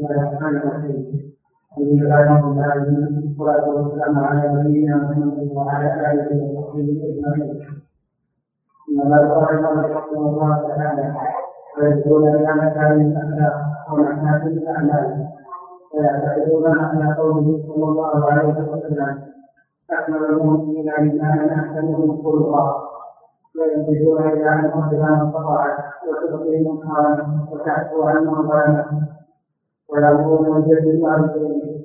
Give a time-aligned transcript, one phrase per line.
[0.00, 0.38] الله
[4.96, 7.60] محمد وعلى آله وصحبه أجمعين
[10.16, 11.14] الله تعالى
[11.78, 13.54] ويذكرون بأنك من الأخلاق
[13.92, 15.26] ومحاسن الأعمال
[15.94, 19.18] ويعتقدون على قوله صلى الله عليه وسلم
[19.90, 22.82] أكمل المؤمنين إيمانا أحسنهم خلقا
[23.58, 25.76] وينتجون إلى أنهم بما استطاعت
[26.08, 28.86] وتبقي منكرا وتعفو عن مظالمه
[29.92, 31.30] ويأمرون بالجد الأرض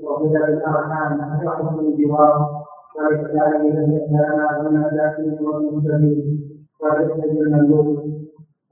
[0.03, 2.49] وهدى الأرحام وحسن الجوار
[2.95, 6.39] وإحسان الإسلام والمساكين والمسلمين
[6.81, 8.03] ورزق المملوك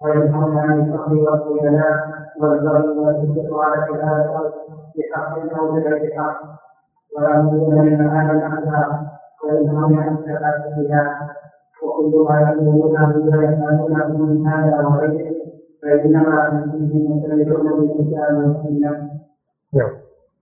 [0.04, 1.96] وينهون عن الفقر والخيلاء
[2.42, 4.52] والبغي والاستقرار على الأرض
[4.98, 6.42] بحق أو بغير حق
[7.18, 9.00] ويأمرون بالمعاني الأخلاق
[9.44, 10.18] وينهون عن
[10.76, 11.30] فيها
[11.84, 15.53] وكل ما يأمرونه بما يفعلونه من هذا وغيره
[15.84, 19.10] فإنما فيه مختلفون بالكتاب والسنة
[19.74, 19.90] نعم.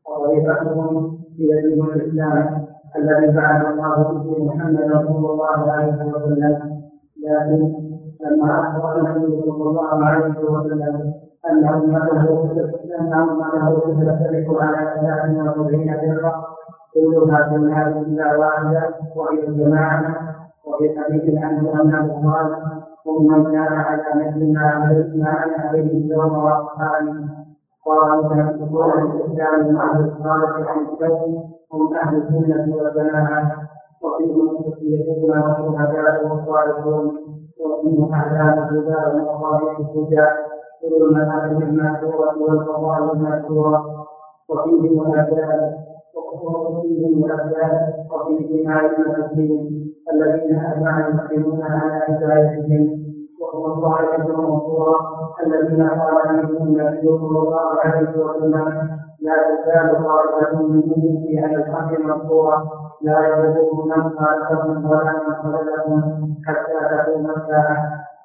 [0.10, 6.82] وطريقتهم هي دين الإسلام الذي بعث الله به محمدا صلى الله عليه وسلم
[7.28, 7.74] لكن
[8.26, 11.14] لما أخبر النبي صلى الله عليه وسلم
[11.52, 12.52] أن أمته
[13.00, 16.46] أن أمته ستفترق على ثلاث وسبعين فرقة
[16.94, 20.16] كلها في النار إلا واحدة وهي الجماعة
[20.66, 27.26] وفي حديث عنه أنه قال ثم كان على مثل ما أنا عليه اليوم وأصحابي
[27.86, 31.44] قالوا فيحدثون الإسلام من أهل الصالح عن الكون
[31.74, 33.52] هم أهل السنة والجماعة
[34.02, 37.18] وفيهم الصديقون والشهداء والصالحون
[37.66, 40.28] وفيهم أعلام الهدى ومصالح الهدى
[40.82, 44.06] كل المناهج المأثورة والفضائل المأثورة
[44.50, 45.72] وفيهم الأبدان
[46.16, 53.02] وفيهم الأبدان وفي دماء المسلمين الذين أجمع المسلمون على هدايتهم
[53.42, 54.96] وهو الطائفة المنصورة
[55.46, 58.90] الذين قال منهم النبي صلى الله عليه وسلم
[59.22, 62.64] لا تزال طائفة من أمتي على الحق منصورة
[63.02, 67.78] لا يضرهم من خالفهم ولا من خذلهم حتى تقوم الساعة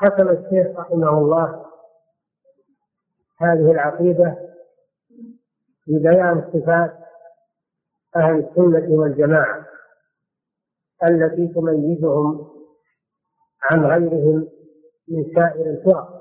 [0.00, 1.66] ختم الشيخ رحمه الله
[3.36, 4.36] هذه العقيدة
[5.86, 6.92] ببيان صفات
[8.16, 9.66] أهل السنة والجماعة
[11.04, 12.50] التي تميزهم
[13.62, 14.48] عن غيرهم
[15.08, 16.20] من سائر الفرق.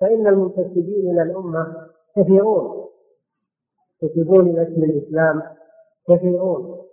[0.00, 2.88] فإن المنتسبين إلى الأمة كثيرون.
[4.02, 5.42] ينتسبون إلى اسم الإسلام
[6.08, 6.91] كثيرون.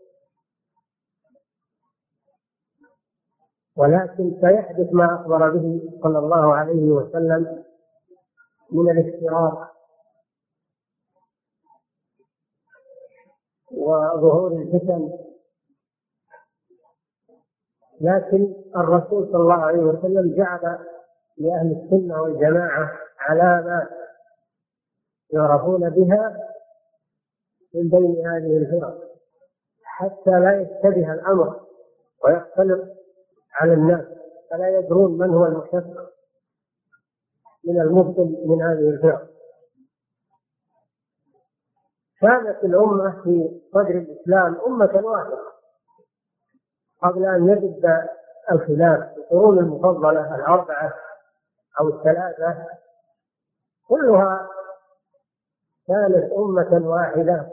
[3.80, 7.64] ولكن سيحدث ما أخبر به صلى الله عليه وسلم
[8.72, 9.72] من الافتراق
[13.72, 15.10] وظهور الفتن.
[18.02, 20.80] لكن الرسول صلى الله عليه وسلم جعل
[21.38, 23.90] لأهل السنة والجماعة علامات
[25.34, 26.38] يعرفون بها
[27.76, 28.98] من بين هذه الفرق
[29.84, 31.60] حتى لا يشتبه الأمر
[32.26, 32.99] ويختلط
[33.60, 34.06] على الناس
[34.52, 36.14] فلا يدرون من هو المشق
[37.64, 39.30] من المبطل من هذه الفرق.
[42.22, 45.40] كانت الأمة في صدر الإسلام أمة واحدة.
[47.02, 48.08] قبل أن يجد
[48.52, 50.94] الخلاف القرون المفضلة الأربعة
[51.80, 52.66] أو الثلاثة
[53.88, 54.50] كلها
[55.88, 57.50] كانت أمة واحدة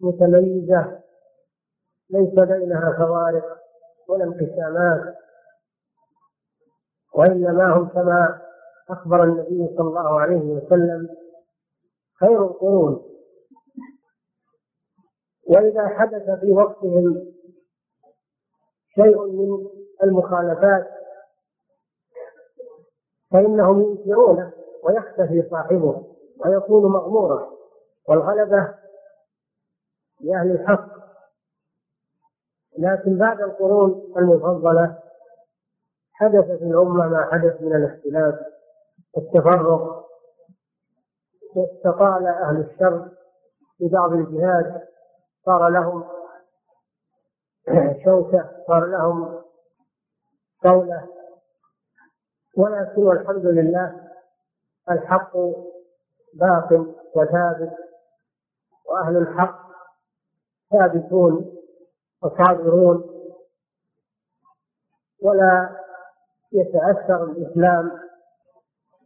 [0.00, 1.00] متميزة
[2.10, 3.65] ليس بينها فوارق
[4.08, 5.14] ولا انقسامات
[7.14, 8.40] وإنما هم كما
[8.90, 11.08] أخبر النبي صلى الله عليه وسلم
[12.20, 13.02] خير القرون.
[15.48, 17.26] وإذا حدث في وقتهم
[18.94, 19.66] شيء من
[20.02, 20.86] المخالفات
[23.30, 24.52] فإنهم ينكرونه
[24.84, 27.50] ويختفي صاحبه ويكون مغمورا
[28.08, 28.74] والغلبة
[30.20, 30.95] لأهل الحق
[32.78, 34.98] لكن بعد القرون المفضلة
[36.12, 38.34] حدث في الأمة ما حدث من الاختلاف
[39.14, 40.06] والتفرق
[41.56, 43.08] واستطال أهل الشر
[43.78, 44.88] في بعض الجهات
[45.44, 46.04] صار لهم
[48.04, 49.42] شوكة صار لهم
[50.64, 51.08] قوله
[52.56, 54.00] ولكن والحمد لله
[54.90, 55.36] الحق
[56.34, 56.72] باق
[57.16, 57.72] وثابت
[58.86, 59.66] وأهل الحق
[60.70, 61.55] ثابتون.
[62.22, 63.10] وصابرون
[65.22, 65.76] ولا
[66.52, 67.90] يتأثر الإسلام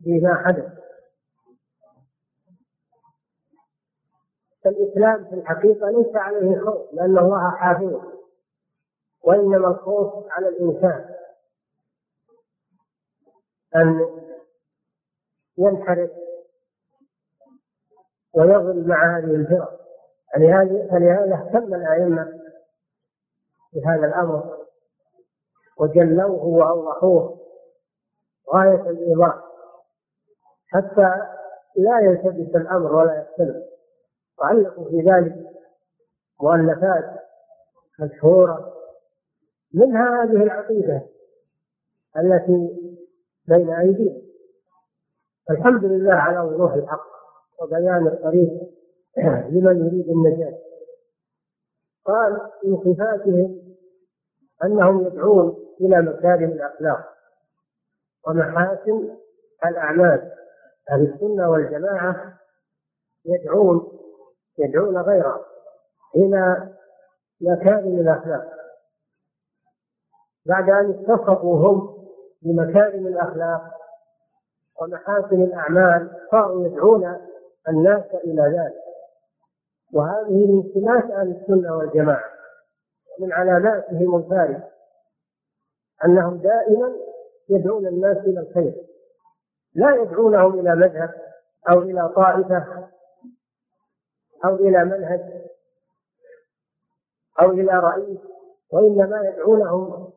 [0.00, 0.80] بما حدث.
[4.64, 8.02] فالإسلام في الحقيقة ليس عليه خوف لأن الله حافظ
[9.22, 11.14] وإنما الخوف على الإنسان.
[13.76, 14.00] أن
[15.58, 16.10] ينحرف
[18.34, 19.80] ويظل مع هذه الفرق
[20.90, 22.39] فلهذا اهتم الأئمة
[23.72, 24.56] بهذا الأمر
[25.78, 27.40] وجلوه وأوضحوه
[28.54, 29.34] غاية الإيضاح
[30.68, 31.10] حتى
[31.76, 33.56] لا يلتبس الأمر ولا يختلف
[34.38, 35.34] وعلقوا في ذلك
[36.42, 37.20] مؤلفات
[38.00, 38.74] مشهورة
[39.74, 41.02] منها هذه العقيدة
[42.16, 42.76] التي
[43.48, 44.20] بين أيدينا
[45.50, 47.06] الحمد لله على وضوح الحق
[47.62, 48.50] وبيان الطريق
[49.50, 50.58] لمن يريد النجاة.
[52.10, 53.58] قال من صفاتهم
[54.64, 57.08] أنهم يدعون إلى مكارم الأخلاق
[58.26, 59.16] ومحاسن
[59.66, 60.32] الأعمال.
[60.90, 62.38] أهل السنة والجماعة
[63.24, 63.98] يدعون
[64.58, 65.40] يدعون غيرهم
[66.16, 66.68] إلى
[67.40, 68.52] مكارم الأخلاق.
[70.46, 71.96] بعد أن اتصفوا هم
[72.42, 73.62] بمكارم الأخلاق
[74.80, 77.16] ومحاسن الأعمال صاروا يدعون
[77.68, 78.89] الناس إلى ذلك.
[79.92, 82.24] وهذه من سمات أهل السنة والجماعة.
[83.20, 84.68] من علاماتهم الفارقة
[86.04, 86.96] أنهم دائما
[87.48, 88.74] يدعون الناس إلى الخير.
[89.74, 91.10] لا يدعونهم إلى مذهب
[91.70, 92.88] أو إلى طائفة
[94.44, 95.20] أو إلى منهج
[97.42, 98.18] أو إلى رئيس
[98.72, 100.12] وإنما يدعونهم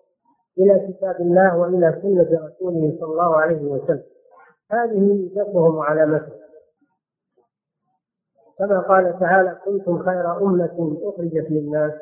[0.58, 4.04] إلى كتاب الله وإلى سنة رسوله صلى الله عليه وسلم.
[4.72, 6.43] هذه ميزتهم وعلامتهم.
[8.58, 11.94] كما قال تعالى كنتم خير أمة أخرجت للناس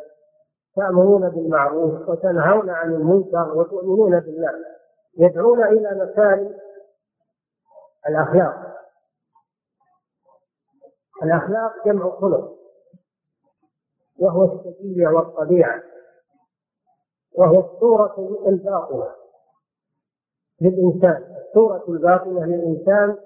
[0.75, 4.53] تأمرون بالمعروف وتنهون عن المنكر وتؤمنون بالله.
[5.17, 6.57] يدعون إلى مكارم
[8.09, 8.77] الأخلاق.
[11.23, 12.57] الأخلاق جمع خلق
[14.19, 15.83] وهو السجية والطبيعة
[17.37, 19.11] وهو الصورة الباطنة
[20.61, 21.35] للإنسان.
[21.47, 23.17] الصورة الباطنة للإنسان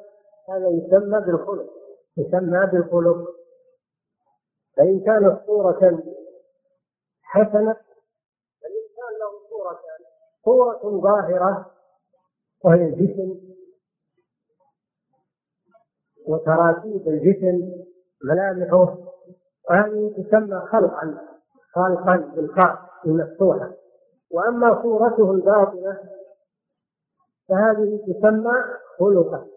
[0.50, 1.70] هذا يسمى بالخلق.
[2.18, 3.36] يسمى بالخلق.
[4.78, 6.04] فإن كانت صورة
[7.22, 7.76] حسنة
[8.62, 10.00] فالإنسان له صورتان
[10.46, 11.72] صورة ظاهرة
[12.64, 13.56] وهي الجسم
[16.28, 17.84] وتراتيب الجسم
[18.24, 18.98] ملامحه
[19.70, 21.28] وهذه تسمى خلقا
[21.74, 23.72] خلقا بالخاء المفتوحة.
[24.32, 26.00] وأما صورته الباطنة
[27.50, 28.54] فهذه تسمى
[29.00, 29.48] خلقا.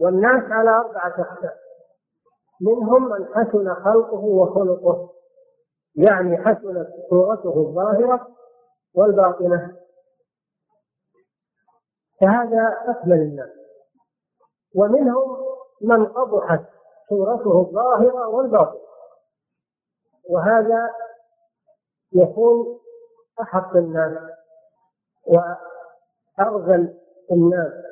[0.00, 1.56] والناس على أربعة أقسام.
[2.60, 5.10] منهم من حسن خلقه وخلقه
[5.94, 8.28] يعني حسنت صورته الظاهرة
[8.94, 9.76] والباطنة.
[12.20, 13.50] فهذا أكمل الناس.
[14.76, 15.36] ومنهم
[15.82, 16.64] من قبحت
[17.08, 18.80] صورته الظاهرة والباطنة.
[20.30, 20.90] وهذا
[22.12, 22.80] يكون
[23.42, 24.18] أحق الناس
[25.26, 26.98] وأرذل
[27.32, 27.89] الناس.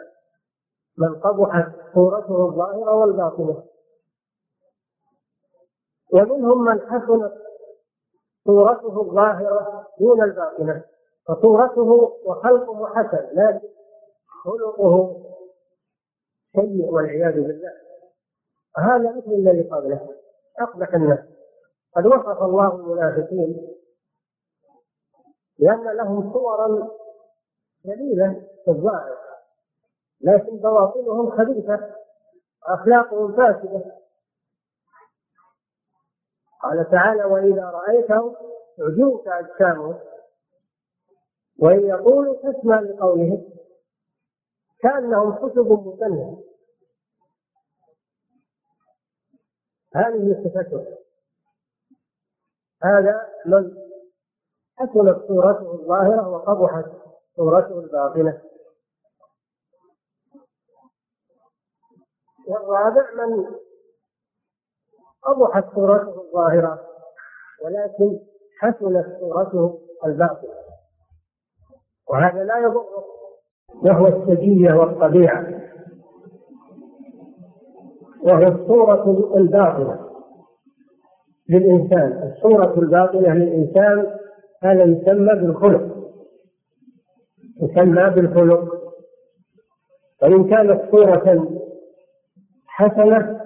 [0.98, 3.64] من قبحت صورته الظاهرة والباطنة.
[6.12, 7.32] ومنهم من حسنت
[8.44, 10.84] صورته الظاهرة دون الباطنة.
[11.26, 13.68] فصورته وخلقه حسن لكن
[14.44, 15.16] خلقه
[16.52, 17.72] سيء والعياذ بالله.
[18.76, 20.08] هذا مثل الذي قبله.
[20.60, 21.18] أقبح الناس.
[21.96, 23.68] قد وصف الله المنافقين
[25.58, 26.88] لأن لهم صورا
[27.84, 29.27] جميلة في الظاهر
[30.20, 31.94] لكن بواطنهم خبيثة
[32.62, 33.98] وأخلاقهم فاسدة.
[36.62, 38.36] قال تعالى وإذا رأيتهم
[38.76, 39.98] تعجبك أجسامهم
[41.58, 43.48] وإن يقولوا تسمع لقولهم
[44.80, 46.42] كأنهم خشب مسنة.
[49.94, 50.98] هذه صفته.
[52.82, 53.76] هذا من
[54.76, 56.84] حسنت صورته الظاهرة وقبحت
[57.36, 58.42] صورته الباطنة.
[62.48, 63.44] والرابع من
[65.22, 66.80] قبحت صورته الظاهرة
[67.64, 68.18] ولكن
[68.58, 70.54] حسنت صورته الباطنة.
[72.10, 73.04] وهذا لا يضره
[73.82, 75.60] وهو السجية والطبيعة.
[78.22, 80.08] وهي الصورة الباطنة
[81.48, 82.32] للإنسان.
[82.32, 84.18] الصورة الباطنة للإنسان
[84.62, 85.98] هذا يسمى بالخلق
[87.62, 88.78] يسمى بالخلق.
[90.22, 91.57] وإن كانت صورة
[92.78, 93.40] حسنة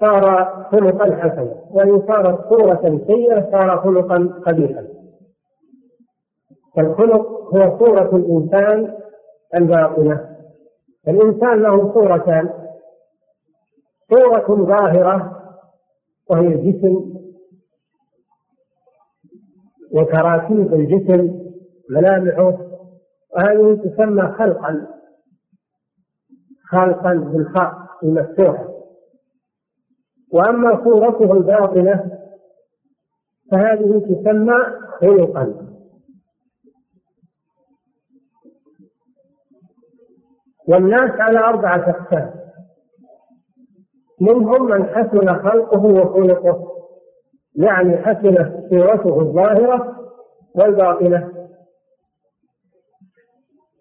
[0.00, 0.24] صار
[0.72, 4.86] خلقا حسنا وإن صارت صورة سيئة صار خلقا قبيحا.
[6.76, 8.96] فالخلق هو صورة الإنسان
[9.54, 10.36] الباطنة.
[11.08, 12.50] الإنسان له صورتان
[14.10, 15.40] صورة ظاهرة
[16.30, 17.14] وهي الجسم
[19.92, 21.40] وتراكيب الجسم
[21.90, 22.58] ملامحه
[23.36, 24.86] وهذه تسمى خلقا.
[26.66, 28.68] خلقا بالخاء المفتوحة
[30.32, 32.18] وأما صورته الباطنة
[33.52, 34.54] فهذه تسمى
[35.00, 35.64] خلقا.
[40.68, 42.34] والناس على أربعة أقسام.
[44.20, 46.74] منهم من حسن خلقه وخلقه
[47.56, 49.96] يعني حسنت صورته الظاهرة
[50.54, 51.48] والباطنة.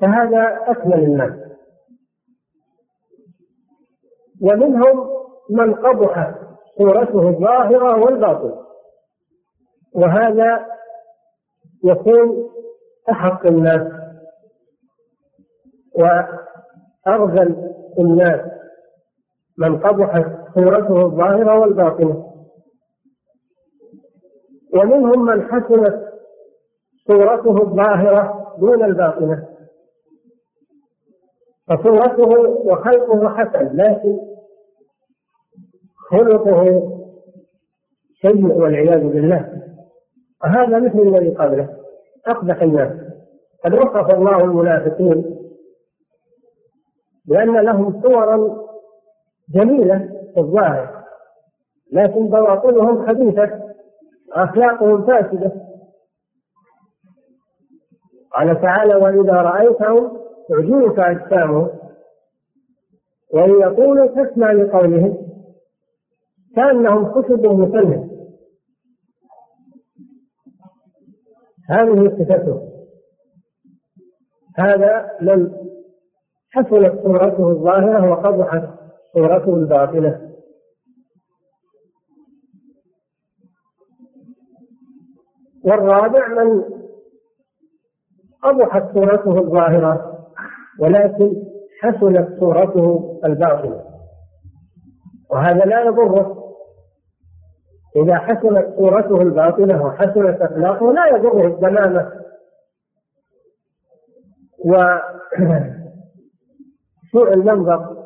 [0.02, 1.43] فهذا أكمل الناس.
[4.44, 5.10] ومنهم
[5.50, 6.36] من قبح
[6.78, 8.64] صورته الظاهرة والباطنة.
[9.96, 10.66] وهذا
[11.84, 12.50] يكون
[13.12, 13.88] أحق الناس
[15.96, 18.42] وأرذل الناس
[19.58, 22.34] من قبحت صورته الظاهرة والباطنة.
[24.76, 26.04] ومنهم من حسنت
[27.08, 29.53] صورته الظاهرة دون الباطنة.
[31.68, 34.18] فصورته وخلقه حسن لكن
[36.10, 36.90] خلقه
[38.22, 39.64] سيء والعياذ بالله.
[40.44, 41.70] وهذا مثل الذي قبله.
[42.28, 42.92] أقبح الناس.
[43.66, 45.40] قد وصف الله المنافقين
[47.26, 48.58] بأن لهم صورا
[49.50, 49.98] جميلة
[50.34, 51.04] في الظاهر
[51.92, 53.62] لكن بواطنهم خبيثة
[54.34, 55.52] أخلاقهم فاسدة.
[58.34, 61.70] قال تعالى وإذا رأيتهم تعجبك أجسامهم
[63.34, 65.18] وإن يقولوا تسمع لقولهم
[66.56, 68.14] كأنهم خشب مسلم.
[71.70, 72.70] هذه صفته.
[74.58, 75.52] هذا من
[76.52, 78.70] حسنت صورته الظاهرة وقبحت
[79.14, 80.34] صورته الباطنة.
[85.64, 86.64] والرابع من
[88.44, 90.13] قبحت صورته الظاهرة
[90.80, 91.34] ولكن
[91.82, 93.84] حسنت صورته الباطنة.
[95.30, 96.44] وهذا لا يضره.
[97.96, 102.12] إذا حسنت صورته الباطنة وحسنت أخلاقه لا يضره الدمامة.
[104.66, 105.04] وسوء
[107.38, 108.04] المنظر.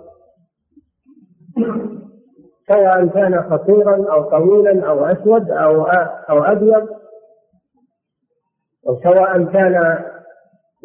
[2.68, 5.84] سواء كان قصيرا أو طويلا أو أسود أو
[6.30, 6.88] أو أبيض.
[8.88, 10.04] أو سواء كان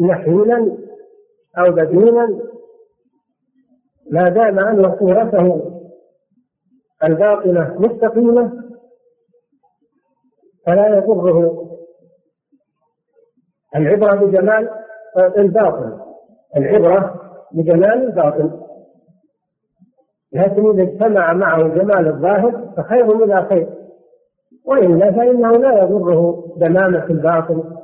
[0.01, 0.82] نحيلا
[1.59, 2.29] أو بدينا
[4.11, 5.73] ما دام أن صورته
[7.05, 8.63] الباطنة مستقيمة
[10.67, 11.69] فلا يضره
[13.77, 14.69] العبرة بجمال
[15.39, 15.99] الباطن.
[16.57, 17.21] العبرة
[17.53, 18.61] بجمال الباطن.
[20.33, 23.69] لكن إذا اجتمع معه جمال الظاهر فخير من خير.
[24.65, 27.77] وإلا فإنه لا يضره دمامة الباطن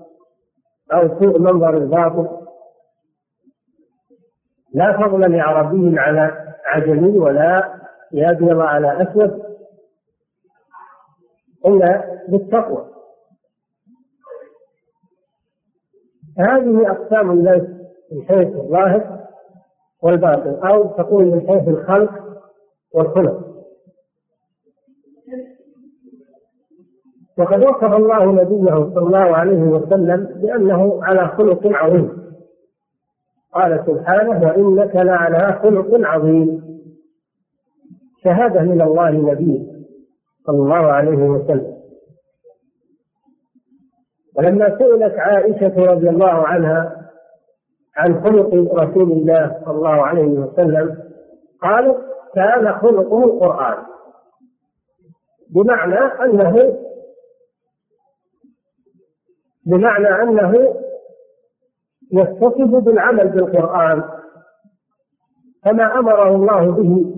[0.93, 2.38] أو سوء منظر الباطن.
[4.75, 7.79] لا فضل لعربي على عجمي ولا
[8.13, 9.43] لأبيض على أسود
[11.67, 12.89] إلا بالتقوى.
[16.39, 17.63] هذه أقسام الناس
[18.13, 19.19] من حيث الظاهر
[20.03, 22.13] والباطن أو تقول من حيث الخلق
[22.95, 23.49] والخلق.
[27.39, 32.18] وقد وصف الله نبيه صلى الله عليه وسلم بأنه على خلق عظيم.
[33.59, 36.63] قال سبحانه وإنك لعلى خلق عظيم.
[38.25, 39.67] شهادة من الله لنبيه
[40.47, 41.79] صلى الله عليه وسلم.
[44.37, 47.11] ولما سئلت عائشة رضي الله عنها
[47.97, 50.99] عن خلق رسول الله صلى الله عليه وسلم
[51.63, 51.99] قالت
[52.35, 53.85] كان خلقه القرآن.
[55.51, 56.79] بمعنى أنه
[59.67, 60.78] بمعنى أنه
[62.13, 64.03] يتصف بالعمل بالقرآن
[65.65, 67.15] فما أمره الله به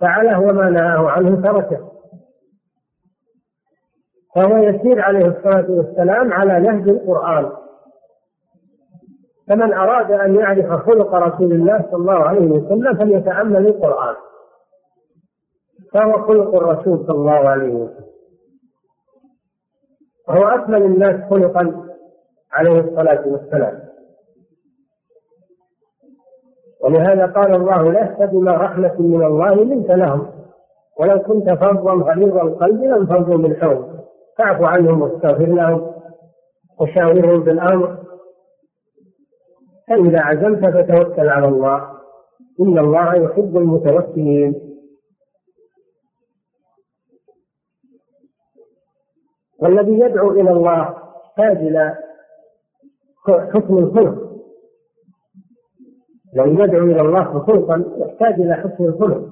[0.00, 1.92] فعله وما نهاه عنه تركه.
[4.34, 7.52] فهو يسير عليه الصلاة والسلام على نهج القرآن.
[9.48, 14.14] فمن أراد أن يعرف خلق رسول الله صلى الله عليه وسلم فليتأمل القرآن.
[15.92, 18.12] فهو خلق الرسول صلى الله عليه وسلم.
[20.28, 21.86] وهو أكمل الناس خلقا
[22.52, 23.81] عليه الصلاة والسلام.
[26.82, 30.26] ولهذا قال الله لست بما رحمة من الله لنت لهم.
[31.00, 33.92] ولو كنت فظا غليظ القلب لانفضوا من حولك
[34.38, 35.92] فاعف عنهم واستغفر لهم
[36.80, 37.98] وشاورهم بالامر
[39.88, 41.92] فإذا عزمت فتوكل على الله.
[42.60, 44.54] إن الله يحب المتوكلين.
[49.58, 50.96] والذي يدعو إلى الله
[51.38, 51.96] إلى
[53.26, 54.31] حسن الخلق.
[56.32, 59.28] لو يدعو إلى الله خلقا يحتاج إلى حسن الخلق.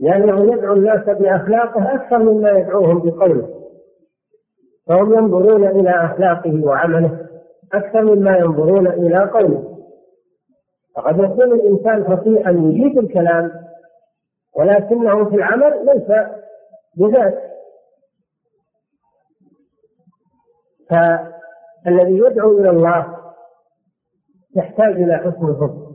[0.00, 3.48] لأنه يدعو الناس بأخلاقه أكثر مما يدعوهم بقوله.
[4.86, 7.26] فهم ينظرون إلى أخلاقه وعمله
[7.72, 9.78] أكثر مما ينظرون إلى قوله.
[10.96, 13.50] فقد يكون الإنسان خطيئا يجيد الكلام
[14.56, 16.26] ولكنه في العمل ليس
[16.96, 17.48] بذات.
[20.90, 23.18] فالذي يدعو إلى الله
[24.56, 25.87] يحتاج إلى حسن الحكم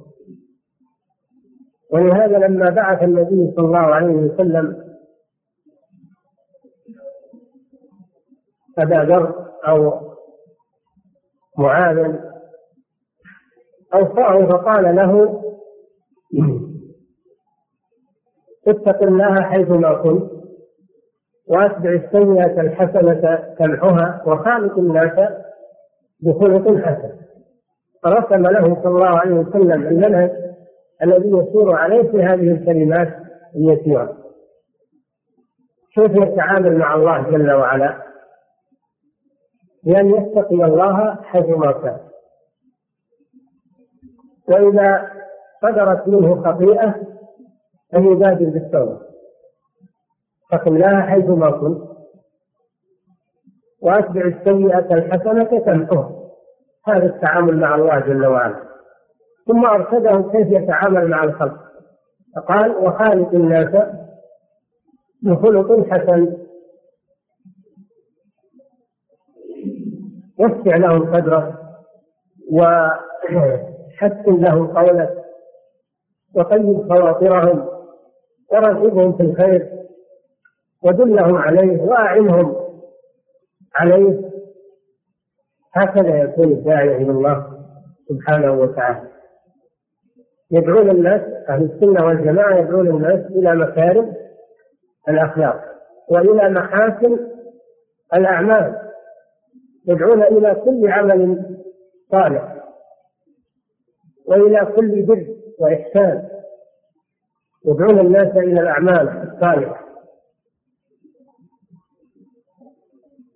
[1.94, 4.84] ولهذا لما بعث النبي صلى الله عليه وسلم
[8.80, 10.00] أبا ذر أو
[11.58, 12.16] معاذ
[13.94, 15.44] أوصاه فقال له
[18.68, 20.32] اتق الله حيثما كنت
[21.48, 25.30] وأتبع السيئة الحسنة تمحها وخالق الناس
[26.20, 27.12] بخلق حسن.
[28.04, 30.53] فرسم له صلى الله عليه وسلم المنهج
[31.04, 33.18] الذي يسير عليه في هذه الكلمات
[33.56, 34.18] اليسيرة
[35.96, 38.04] كيف يتعامل مع الله جل وعلا؟
[39.84, 42.00] بأن يتقي الله حيثما كان
[44.48, 45.12] وإذا
[45.62, 46.96] صدرت منه خطيئة
[47.96, 49.00] أن يبادر بالتوبة.
[50.54, 51.94] اتق الله حيثما كنت.
[53.82, 56.24] وأتبع السيئة الحسنة تمحوها
[56.88, 58.73] هذا التعامل مع الله جل وعلا.
[59.48, 61.60] ثم أرشده كيف يتعامل مع الخلق.
[62.36, 63.88] فقال وخالق الناس
[65.22, 66.38] بخلق حسن.
[70.40, 71.60] وسع لهم قدره
[72.52, 75.24] وحسن لهم قولك
[76.36, 77.70] وطيب خواطرهم.
[78.52, 79.70] ورغبهم في الخير.
[80.84, 82.56] ودلهم عليه واعنهم
[83.76, 84.30] عليه.
[85.74, 87.66] هكذا يكون الداعية إلى الله
[88.10, 89.13] سبحانه وتعالى.
[90.54, 94.14] يدعون الناس أهل السنة والجماعة يدعون الناس إلى مكارم
[95.10, 95.64] الأخلاق
[96.10, 97.28] وإلى محاسن
[98.14, 98.76] الأعمال.
[99.88, 101.46] يدعون إلى كل عمل
[102.12, 102.56] صالح
[104.26, 105.28] وإلى كل بر
[105.60, 106.30] وإحسان.
[107.66, 109.84] يدعون الناس إلى الأعمال الصالحة.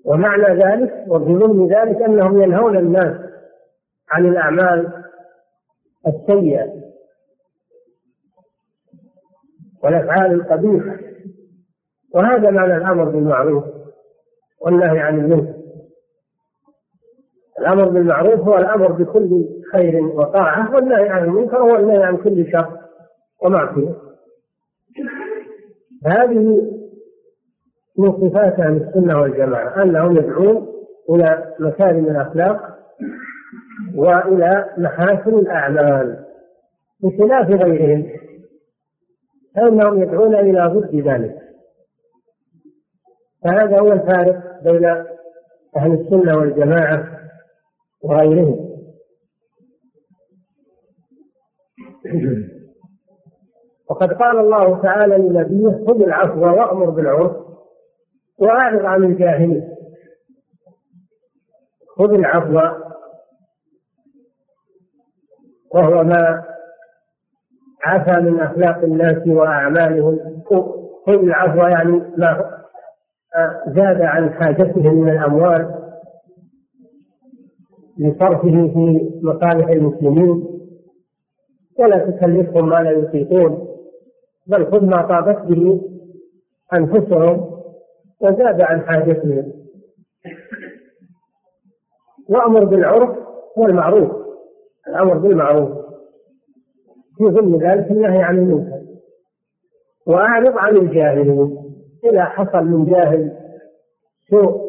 [0.05, 3.15] ومعنى ذلك وفي ضمن ذلك أنهم ينهون الناس
[4.09, 5.03] عن الأعمال
[6.07, 6.86] السيئة.
[9.83, 10.97] والأفعال القبيحة.
[12.15, 13.63] وهذا معنى الأمر بالمعروف
[14.61, 15.53] والنهي عن المنكر.
[17.59, 22.79] الأمر بالمعروف هو الأمر بكل خير وطاعة والنهي عن المنكر هو النهي عن كل شر
[23.43, 23.95] ومعصية.
[26.05, 26.61] هذه
[27.97, 30.67] من صفات أهل السنة والجماعة أنهم يدعون
[31.09, 32.77] إلى مكارم الأخلاق
[33.95, 36.25] وإلى محاسن الأعمال
[37.03, 38.05] بخلاف غيرهم.
[39.57, 41.37] فإنهم يدعون إلى ضد ذلك.
[43.43, 44.85] فهذا هو الفارق بين
[45.77, 47.19] أهل السنة والجماعة
[48.03, 48.67] وغيرهم.
[53.89, 57.31] وقد قال الله تعالى لنبيه خذ العفو وأمر بالعرف
[58.37, 59.75] وأعرض عن الجاهلين
[61.97, 62.59] خذ العفو
[65.71, 66.43] وهو ما
[67.87, 70.19] عفى من أخلاق الناس وأعمالهم.
[71.05, 72.57] خذ العفو يعني ما
[73.67, 75.75] زاد عن حاجتهم من الأموال
[77.99, 80.43] لصرفه في مصالح المسلمين.
[81.79, 83.67] ولا تكلفهم ما لا يطيقون
[84.47, 85.81] بل خذ ما طابت به
[86.73, 87.51] أنفسهم
[88.21, 89.53] وزاد عن حاجتهم.
[92.29, 93.17] وأمر بالعرف
[93.57, 94.11] والمعروف
[94.87, 95.76] الأمر بالمعروف.
[97.17, 98.81] في ضمن ذلك النهي عن المنكر.
[100.07, 101.57] وأعرض عن الجاهلين.
[102.03, 103.31] إذا حصل من جاهل
[104.29, 104.67] سوء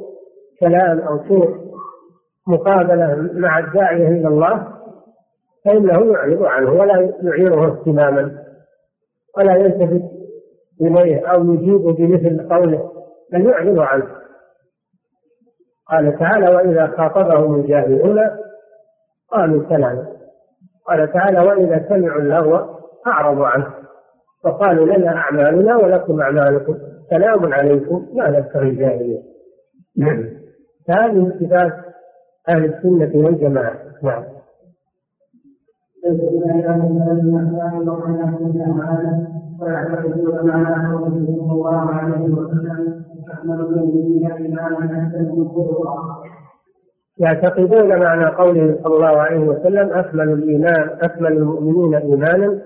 [0.60, 1.68] كلام أو سوء
[2.46, 4.68] مقابلة مع الداعية إلى الله
[5.64, 8.44] فإنه يعرض عنه ولا يعيره اهتماما.
[9.36, 10.02] ولا يلتفت
[10.80, 12.92] إليه أو يجيب بمثل قوله
[13.32, 14.06] بل يعرض عنه.
[15.90, 18.20] قال تعالى وإذا خاطبهم الجاهلون
[19.30, 20.17] قالوا سلاما.
[20.88, 22.60] قال تعالى وإذا سمعوا اللغو
[23.06, 23.66] أعرضوا عنه
[24.44, 26.74] فقالوا لنا أعمالنا ولكم أعمالكم
[27.10, 29.22] سلام عليكم لا نبتغي الجاهلين.
[30.88, 31.72] هذه صفات
[32.48, 33.74] أهل السنة والجماعة.
[34.02, 34.24] نعم.
[47.20, 52.62] يعتقدون معنى قوله صلى الله عليه وسلم أكمل الإيمان أكمل المؤمنين إيمانا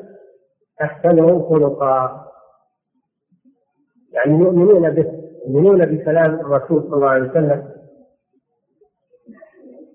[0.83, 2.27] أحسنهم خلقا.
[4.13, 7.69] يعني يؤمنون به يؤمنون بكلام الرسول صلى الله عليه وسلم.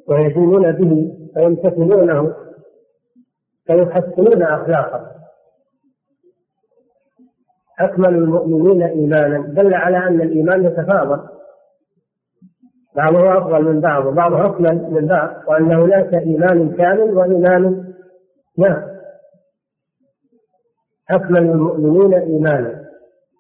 [0.08, 2.36] ويدينون به فيمتثلونه
[3.65, 5.12] فيحسنون أخلاقه.
[7.80, 9.48] أكمل المؤمنين إيمانا.
[9.48, 11.37] دل على أن الإيمان يتفاضل
[12.97, 17.93] بعضه أفضل من بعض وبعضه أكمل من بعض وأن هناك إيمان كامل وإيمان
[18.57, 18.83] نعم
[21.10, 22.88] أكمل المؤمنين إيمانا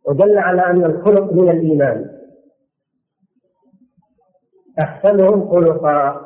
[0.05, 2.17] ودل على أن الخلق من الإيمان.
[4.79, 6.21] أحسنهم خلقا.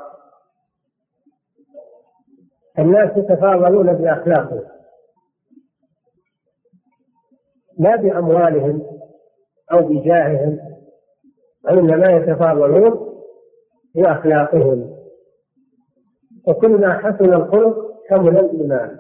[2.80, 4.62] الناس يتفاضلون بأخلاقهم
[7.80, 8.82] لا بأموالهم
[9.72, 10.60] أو بجاههم
[11.64, 13.11] وإنما يتفاضلون
[13.96, 14.96] بأخلاقهم
[16.48, 18.98] وكل ما حسن الخلق كمل الإيمان.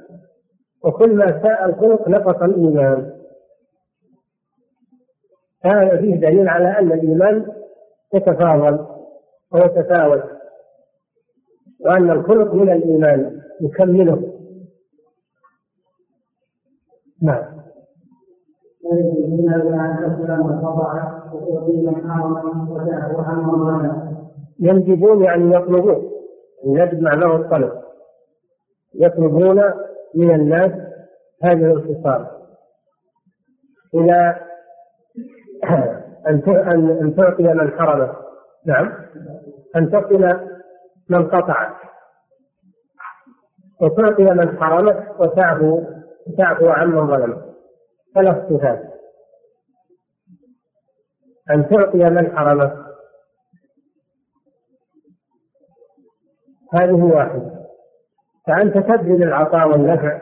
[0.83, 3.13] وكل ما ساء الخلق نقص الإيمان.
[5.65, 7.51] هذا فيه دليل على أن الإيمان
[8.13, 8.85] يتفاضل
[9.51, 10.23] ويتفاوت
[11.79, 14.33] وأن الخلق من الإيمان يكمله.
[17.21, 17.61] نعم.
[24.61, 26.11] ينجبون يعني يطلبون
[26.65, 27.81] الندب معناه الطلب.
[28.95, 29.63] يطلبون
[30.15, 30.71] من الناس
[31.43, 32.27] هذه الخصال
[33.95, 34.35] إلى
[36.27, 36.41] أن
[37.01, 38.15] أن تعطي من حرمه
[38.65, 38.93] نعم.
[39.75, 40.39] أن تصل
[41.09, 41.75] من قطعك
[43.81, 45.83] وتعطي من حرمك وتعفو
[46.37, 47.43] تعفو عمن ظلمك
[48.15, 48.81] ثلاث صفات
[51.51, 52.90] أن تعطي من حرمك
[56.73, 57.61] هذه واحدة.
[58.47, 60.21] فأنت تبذل العطاء والنفع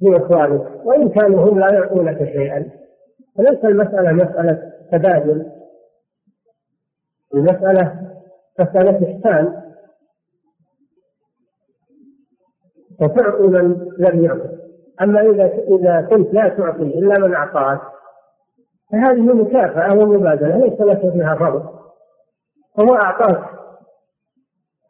[0.00, 2.70] لإخوانك وإن كانوا هم لا يعطونك شيئا.
[3.36, 5.46] فليس المسألة مسألة تبادل.
[7.34, 8.12] المسألة
[8.60, 9.62] مسألة إحسان.
[13.00, 14.56] فتعطي من لم يعطي
[15.00, 17.80] أما إذا إذا كنت لا تعطي إلا من أعطاك
[18.92, 21.62] فهذه مكافأة ومبادلة ليس لك فيها فضل.
[22.80, 23.56] هو أعطاك.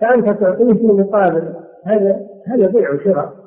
[0.00, 1.54] فأنت تعطيه في مقابل
[1.84, 3.46] هذا هذا بيع وشراء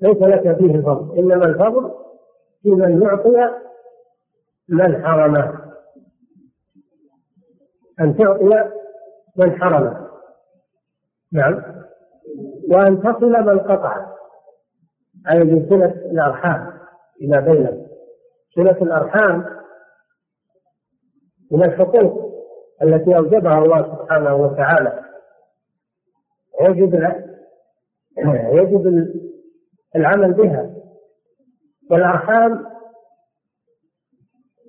[0.00, 1.90] ليس لك فيه فضل إنما الفضل
[2.62, 3.50] في من يعطي
[4.68, 5.60] من حرمه.
[8.00, 8.70] أن تعطي
[9.36, 10.08] من حرمه.
[11.32, 11.62] نعم.
[12.70, 14.06] وأن تصل من قطع
[15.30, 16.72] أي بصلة الأرحام
[17.18, 17.86] فيما بينهم
[18.54, 19.44] صلة الأرحام
[21.50, 22.34] من الحقوق
[22.82, 25.03] التي أوجبها الله سبحانه وتعالى.
[26.60, 26.94] يجب
[28.58, 29.08] يجب
[29.96, 30.70] العمل بها.
[31.90, 32.66] والأرحام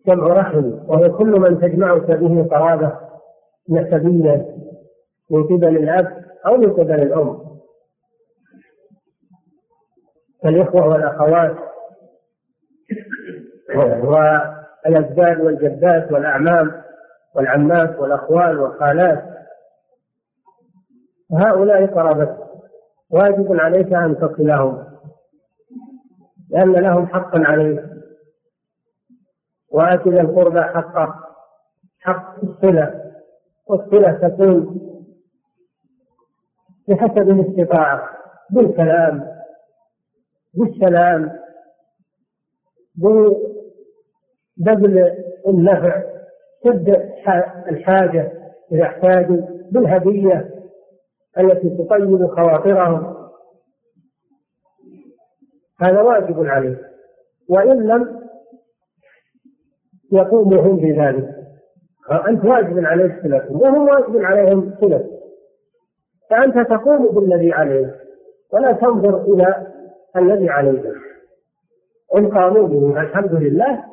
[0.07, 2.99] جمع رحم وهي كل من تجمعك به قرابة
[3.69, 4.55] نسبية
[5.29, 7.45] من قبل الأب أو من قبل الأم.
[10.43, 11.55] كالإخوة والأخوات
[14.85, 16.81] والأجداد والجدات والأعمام
[17.35, 19.34] والعمات والأخوال والخالات
[21.31, 22.45] هؤلاء قرابتك
[23.09, 24.85] واجب عليك أن تصلهم.
[26.49, 27.83] لأن لهم حقا عليك.
[30.07, 31.15] ذا القربى حقه.
[31.99, 33.11] حق الصلة.
[33.67, 34.81] والصلة تكون
[36.88, 38.09] بحسب الاستطاعة.
[38.49, 39.27] بالكلام.
[40.53, 41.31] بالسلام.
[44.57, 46.03] ببذل النفع.
[46.63, 46.89] سد
[47.69, 48.31] الحاجة
[48.71, 49.41] إذا احتاجوا.
[49.71, 50.54] بالهدية.
[51.39, 53.15] التي تطيب خواطرهم.
[55.81, 56.81] هذا واجب عليه.
[57.49, 58.25] وإن لم
[60.11, 61.35] يقوموا هم بذلك
[62.27, 65.05] أنت واجب عليك صلتهم وهم واجب عليهم صلة
[66.29, 67.89] فأنت تقوم بالذي عليك
[68.53, 69.67] ولا تنظر إلى
[70.17, 70.93] الذي عليهم
[72.17, 73.83] إن قاموا به الحمد لله.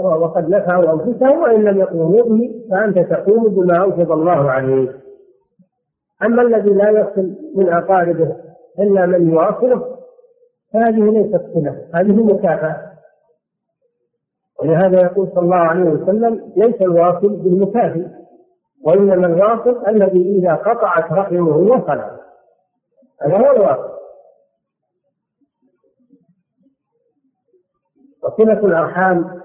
[0.00, 4.90] وقد نفعوا أنفسهم وإن لم يقوموا به فأنت تقوم بما أوجب الله عليك.
[6.22, 8.36] أما الذي لا يصل من أقاربه
[8.78, 9.98] إلا من يواصله
[10.72, 12.92] فهذه ليست صلة هذه مكافأة.
[14.60, 18.06] ولهذا يقول صلى الله عليه وسلم ليس الواصل بالمكافئ
[18.84, 22.00] وإنما الواصل الذي إذا قطعت رحمه وصل.
[23.22, 23.94] هذا هو الواصل.
[28.22, 29.40] وصلة الأرحام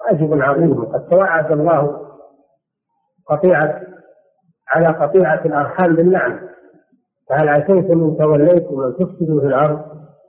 [0.00, 2.06] واجب عظيم وقد توعد الله
[3.26, 3.95] قطيعة
[4.68, 6.38] على قطيعة الأرحام بالنعم.
[7.28, 9.80] فهل عسيتم إن توليتم أن تفسدوا في الأرض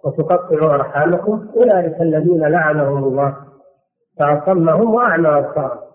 [0.04, 3.36] وتقطعوا أرحامكم؟ أولئك الذين لعنهم الله
[4.20, 5.88] فأصمهم وأعمى أبصارهم.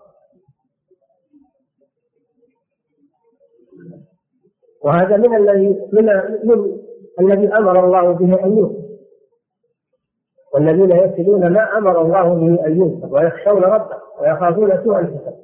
[4.83, 6.05] وهذا من الذي من,
[6.43, 6.77] من
[7.19, 8.83] الذي أمر الله به أن يوصل
[10.53, 15.42] والذين يصلون ما أمر الله به أن يوصل ويخشون ربه ويخافون سوء الحساب.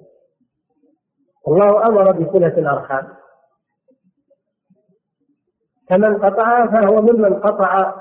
[1.48, 3.08] الله أمر بصلة الأرحام.
[5.90, 7.94] فمن قطعها فهو ممن قطع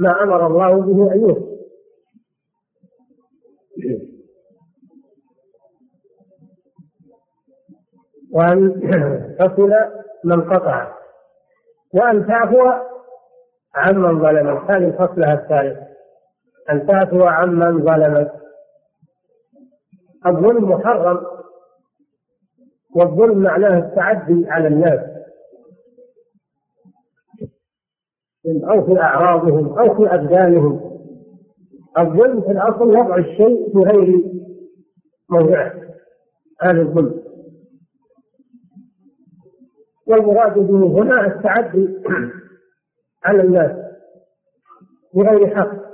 [0.00, 1.54] ما أمر الله به يوصل.
[8.32, 8.80] وأن
[9.38, 9.72] تصل
[10.24, 10.94] من قطع.
[11.94, 12.72] وأن تعفو
[13.74, 15.78] عمن ظلمك هذه فصلها الثالث.
[16.70, 18.32] أن تعفو عمن ظلمك
[20.26, 21.33] الظلم محرم.
[22.94, 25.14] والظلم معناه التعدي على الناس.
[28.46, 30.80] أو في أعراضهم أو في أبدانهم.
[31.98, 34.24] الظلم في الأصل وضع الشيء في غير
[35.30, 35.72] موضعه
[36.62, 37.24] هذا الظلم.
[40.06, 41.88] والمراد به هنا التعدي
[43.24, 43.84] على الناس
[45.14, 45.84] بغير حق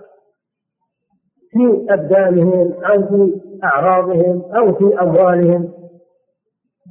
[1.51, 5.80] في أبدانهم أو في أعراضهم أو في أموالهم.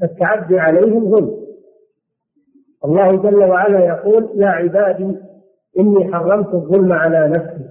[0.03, 1.39] التعدي عليهم ظلم.
[2.85, 5.17] الله جل وعلا يقول يا عبادي
[5.79, 7.69] إني حرمت الظلم على نفسي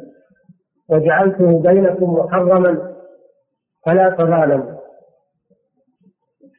[0.90, 2.94] وجعلته بينكم محرما
[3.86, 4.78] فلا تظالموا.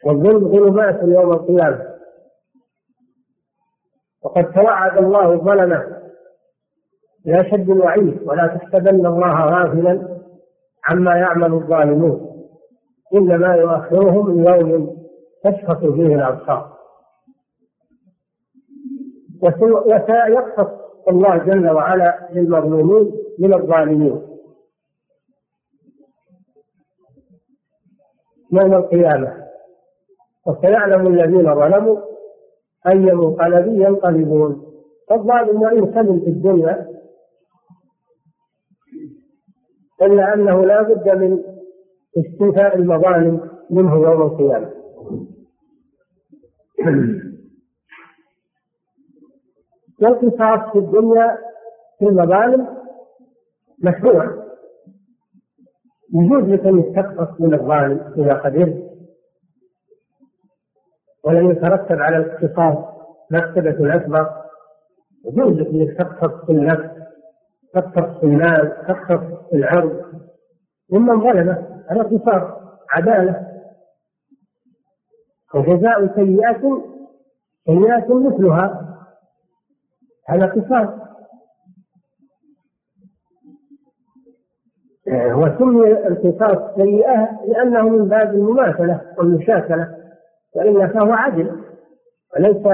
[0.05, 1.89] والظلم ظلمات يوم القيامة.
[4.23, 5.99] وقد توعد الله الظلمة
[7.25, 10.19] بأشد الوعيد ولا تحسبن الله غافلا
[10.89, 12.29] عما يعمل الظالمون.
[13.15, 14.98] إنما يؤخرهم ليوم
[15.43, 16.79] تشخص فيه الأبصار.
[19.43, 20.71] وسيقصص
[21.09, 24.21] الله جل وعلا للمظلومين من الظالمين.
[28.51, 29.47] يوم القيامة.
[30.47, 31.97] وسيعلم الذين ظلموا
[32.87, 34.65] أي منقلب ينقلبون.
[35.09, 36.89] فالظالم وإن سلم في الدنيا.
[40.01, 41.43] إلا أنه لا بد من
[42.17, 44.78] استيفاء المظالم منه يوم القيامة.
[50.01, 51.37] والقصاص في الدنيا
[51.99, 52.67] في المظالم
[53.83, 54.49] مشروع.
[56.13, 58.89] يجوز لك أن تقتص من الظالم إذا قدرت
[61.23, 62.85] ولم يترتب على الاقتصاد
[63.31, 64.29] مكتبة الأكبر
[65.25, 66.99] يجوز لك انك تقتص في النفس
[67.73, 70.03] تقتص في المال تقتص في العرض.
[70.91, 72.59] ممن ظلمه على قصاص
[72.89, 73.48] عدالة.
[75.55, 76.61] وجزاء سيئات
[77.65, 78.85] سيئات مثلها.
[80.29, 80.89] على قصاص
[85.11, 89.95] وسمي القصاص سيئة لأنه من باب المماثلة والمشاكلة
[90.55, 91.63] وإلا فهو عدل
[92.35, 92.65] وليس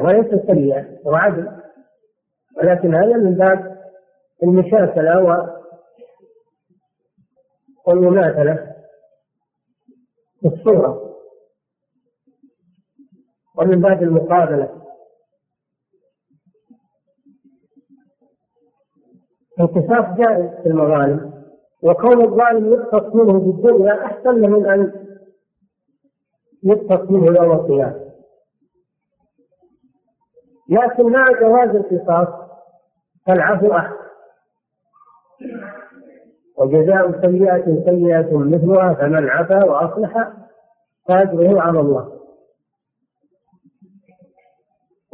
[0.00, 1.50] وليس سيئا هو عدل.
[2.56, 3.82] ولكن هذا من باب
[4.42, 5.46] المشاكلة
[7.86, 8.74] والمماثلة
[10.40, 11.01] في الصورة.
[13.58, 14.82] ومن باب المقابلة.
[19.60, 21.32] القصاص جائز في المظالم
[21.82, 24.92] وكون الظالم يقتص منه في الدنيا أحسن من أن
[26.62, 28.12] يقتص منه يوم القيامة.
[30.68, 32.28] لكن مع جواز القصاص
[33.26, 34.02] فالعفو أحسن.
[36.58, 40.32] وجزاء سيئة سيئة مثلها فمن عفا وأصلح
[41.08, 42.21] فأجره على الله.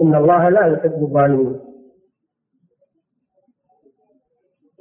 [0.02, 1.60] إن الله لا يحب الظالمين.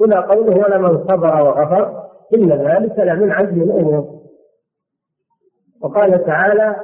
[0.01, 4.21] إلى قوله ولمن صبر وغفر إن ذلك لمن عزم الأمور.
[5.81, 6.75] وقال تعالى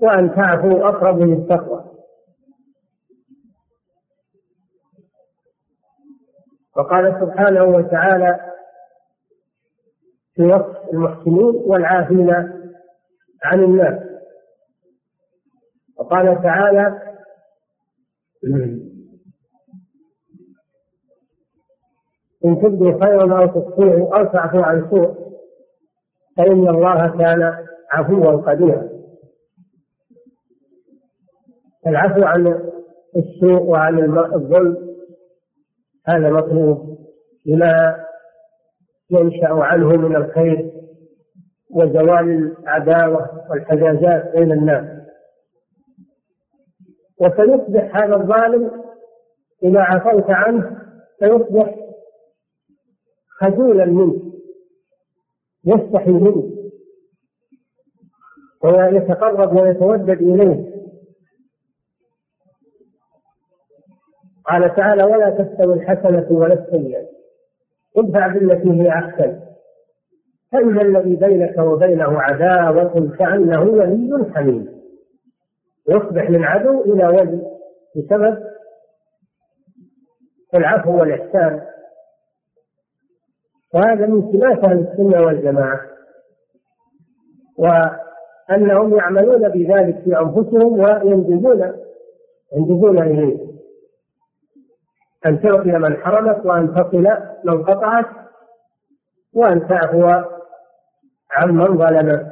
[0.00, 1.84] وأن تعفوا أقرب للتقوى.
[6.76, 8.54] وقال سبحانه وتعالى
[10.34, 12.30] في وصف المحسنين والعافين
[13.44, 14.09] عن الناس.
[16.10, 17.02] وقال تعالى
[22.44, 25.14] إن تبدوا خيرا أو تخفوه أو تعفو عن سوء
[26.36, 27.54] فإن الله كان
[27.92, 28.88] عفوا قديرا.
[31.86, 32.70] العفو عن
[33.16, 33.98] السوء وعن
[34.34, 34.76] الظلم
[36.06, 36.98] هذا مطلوب
[37.46, 38.04] لما
[39.10, 40.70] ينشأ عنه من الخير
[41.70, 44.99] وزوال العداوة والحجازات بين الناس.
[47.20, 48.70] وسيصبح هذا الظالم
[49.62, 50.78] إذا عفوت عنه
[51.18, 51.74] سيصبح
[53.28, 54.22] خجولا منك
[55.64, 56.50] يستحي منك
[58.62, 60.70] ويتقرب ويتودد إليه.
[64.44, 67.06] قال تعالى ولا تستوي الحسنة ولا السيئة
[67.96, 69.40] ادفع بالتي هي أحسن
[70.52, 74.79] فإذا الذي بينك وبينه عداوة كأنه ولي حميم.
[75.90, 77.42] يصبح من عدو إلى ولي
[77.96, 78.44] بسبب
[80.54, 81.66] العفو والإحسان.
[83.74, 85.80] وهذا من سمات أهل السنة والجماعة.
[87.58, 91.72] وأنهم يعملون بذلك في أنفسهم وينجزون
[92.56, 93.50] ينجزون إليه.
[95.26, 97.06] أن تعطي من حرمك وأن تصل
[97.44, 98.06] من قطعك
[99.34, 100.10] وأن تعفو
[101.30, 102.26] عمن ظلمك.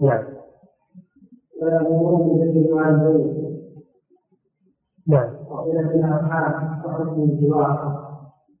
[0.00, 0.33] نعم.
[1.64, 3.36] ويأمرون بالبر والمعروف
[5.08, 5.28] نعم.
[5.50, 8.04] وصلة الأرحام وحسن الجوار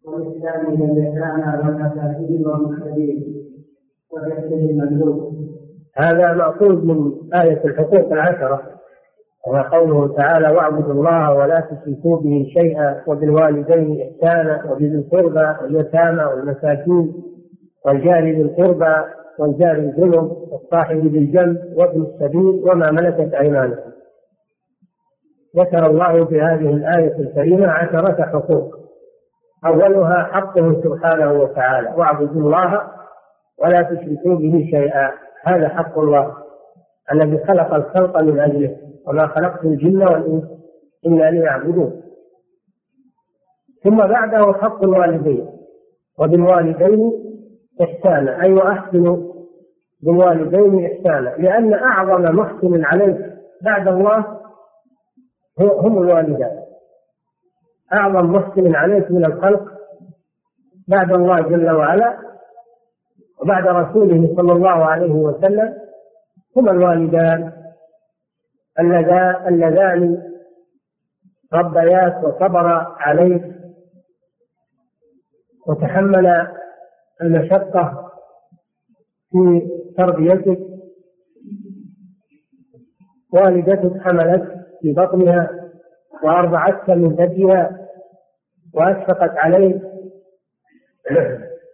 [0.04, 3.34] والإسلام لليتامى والمساكين والمحتاجين
[4.12, 5.32] وبيحسن المملوك
[5.96, 8.62] هذا مأخوذ من آية الحقوق العشرة
[9.46, 17.12] وهو قوله تعالى واعبدوا الله ولا تشركوا به شيئا وبالوالدين إحسانا وبذي القربى واليتامى والمساكين
[17.86, 18.94] والجار ذي القربى
[19.38, 20.14] والجار الجنب
[20.50, 23.94] والصاحب بالجنب وابن السبيل وما ملكت أيمانكم
[25.56, 28.74] ذكر الله في هذه الآية الكريمة عشرة حقوق.
[29.66, 31.94] أولها حقه سبحانه وتعالى.
[31.96, 32.90] واعبدوا الله
[33.58, 35.10] ولا تشركوا به شيئا.
[35.44, 36.34] هذا حق الله
[37.12, 38.76] الذي خلق الخلق من أجله.
[39.06, 40.44] وما خلقت الجن والإنس
[41.06, 42.02] إلا ليعبدون.
[43.84, 45.48] ثم بعده حق الوالدين.
[46.18, 47.12] وبالوالدين
[47.82, 48.42] إحسانا.
[48.42, 49.32] أي وأحسنوا
[50.02, 51.28] بالوالدين إحسانا.
[51.38, 53.18] لأن أعظم محسن عليك
[53.62, 54.40] بعد الله
[55.60, 56.62] هم الوالدان.
[57.92, 59.62] أعظم محسن عليك من الخلق
[60.88, 62.18] بعد الله جل وعلا
[63.42, 65.74] وبعد رسوله صلى الله عليه وسلم
[66.56, 67.52] هما الوالدان.
[68.78, 70.22] اللذان
[71.52, 73.44] ربياك وصبر عليك
[75.66, 76.48] وتحمل
[77.22, 78.10] المشقة
[79.30, 80.58] في تربيتك
[83.32, 85.70] والدتك حملت في بطنها
[86.24, 87.88] وأرضعتك من ثديها
[88.74, 89.82] وأشفقت عليك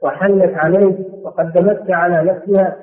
[0.02, 2.76] وحنت عليك وقدمتك على نفسها.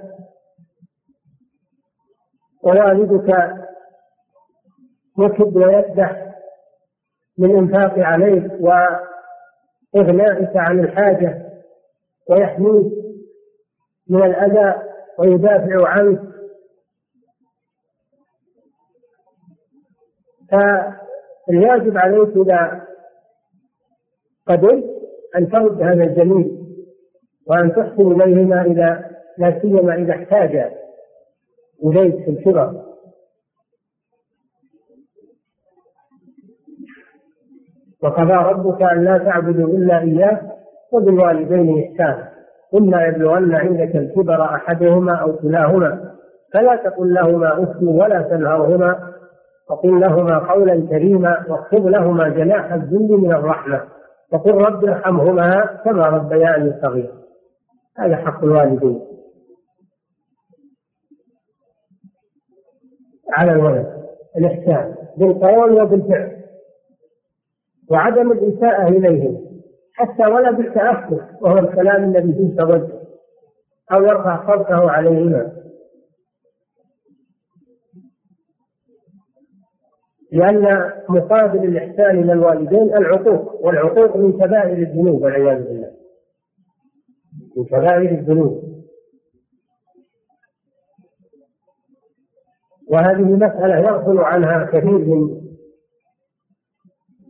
[2.64, 3.56] ووالدك
[5.20, 6.34] يكد ويكدح
[7.38, 8.52] من إنفاق عليك
[9.96, 11.47] وإغنائك عن الحاجة.
[12.30, 12.94] ويحميك
[14.10, 14.82] من الأذى
[15.20, 16.22] ويدافع عنك.
[20.52, 22.88] فالواجب عليك إذا
[24.48, 24.84] قدرت
[25.36, 26.58] أن ترد هذا الجميل
[27.48, 30.72] وأن تحسن إليهما إذا لا سيما إذا احتاج
[31.84, 32.84] إليك في الكبر
[38.04, 40.57] وقضى ربك أن لا تعبدوا إلا إياه
[40.94, 42.30] وبالوالدين إحسانا
[42.76, 46.12] إما يبلغن عندك الكبر أحدهما أو كلاهما
[46.54, 49.14] فلا تقل لهما أف ولا تنهرهما.
[49.70, 53.82] وقل لهما قولا كريما واخفض لهما جناح الذل من الرحمة.
[54.34, 57.18] وقل رب ارحمهما كما ربياني صغيرا.
[57.98, 59.02] هذا حق الوالدين.
[63.30, 63.94] على الولد
[64.38, 66.38] الإحسان بالقول وبالفعل.
[67.92, 69.47] وعدم الإساءة إليهم.
[69.98, 73.00] حتى ولا بالتأخر وهو الكلام الذي فيه توجه
[73.92, 75.58] أو يرفع صوته عليهما
[80.32, 85.92] لأن مقابل الإحسان إلى الوالدين العقوق والعقوق من كبائر الذنوب والعياذ بالله.
[87.58, 88.64] من كبائر الذنوب.
[92.90, 95.42] وهذه مسألة يغفل عنها كثير من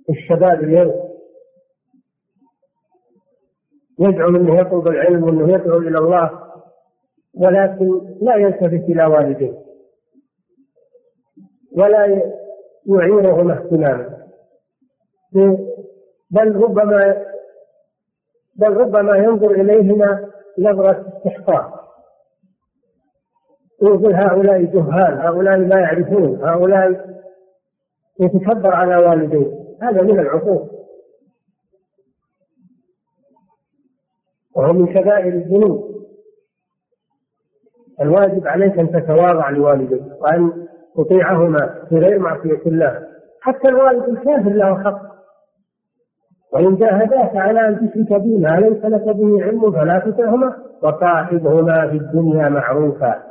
[0.09, 1.06] الشباب اليوم.
[3.99, 6.47] يزعم انه يطلب العلم وانه يدعو إلى الله
[7.33, 9.53] ولكن لا يلتفت إلى والديه
[11.77, 12.21] ولا
[12.85, 14.17] يعيرهما اهتماما.
[16.31, 17.25] بل ربما
[18.55, 20.29] بل ربما ينظر إليهما
[20.59, 21.87] نظرة استحقاق.
[23.81, 27.17] يقول هؤلاء جهال هؤلاء لا يعرفون هؤلاء
[28.19, 29.51] يتكبر على والديه.
[29.81, 30.76] هذا من العقوق.
[34.57, 35.97] وهو من كبائر الذنوب.
[38.01, 43.07] الواجب عليك أن تتواضع لوالديك وأن تطيعهما في غير معصية الله.
[43.41, 45.01] حتى الوالد الكافر له حق.
[46.53, 50.55] وإن جاهداك على أن تشرك بي ما ليس لك به علم فلا تطعهما.
[50.83, 53.23] وصاحبهما في الدنيا معروفا.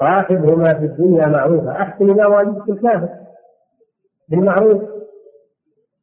[0.00, 1.70] صاحبهما في الدنيا معروفا.
[1.70, 3.08] أحسن إلى والدك الكافر.
[4.28, 4.82] بالمعروف.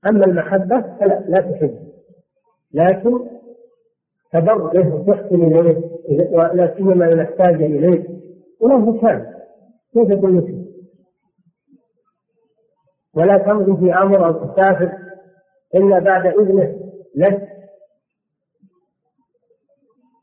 [0.09, 1.89] أما المحبة فلا لا تحب.
[2.73, 3.38] لكن
[4.33, 5.81] تبر به وتحسن إليه
[6.31, 8.07] ولا سيما إذا احتاج إليك.
[8.61, 9.25] وله كان
[9.93, 10.65] كيف تقول
[13.15, 14.91] ولا تمضي في أمر أو تسافر
[15.75, 16.75] إلا بعد إذنه
[17.15, 17.49] لك.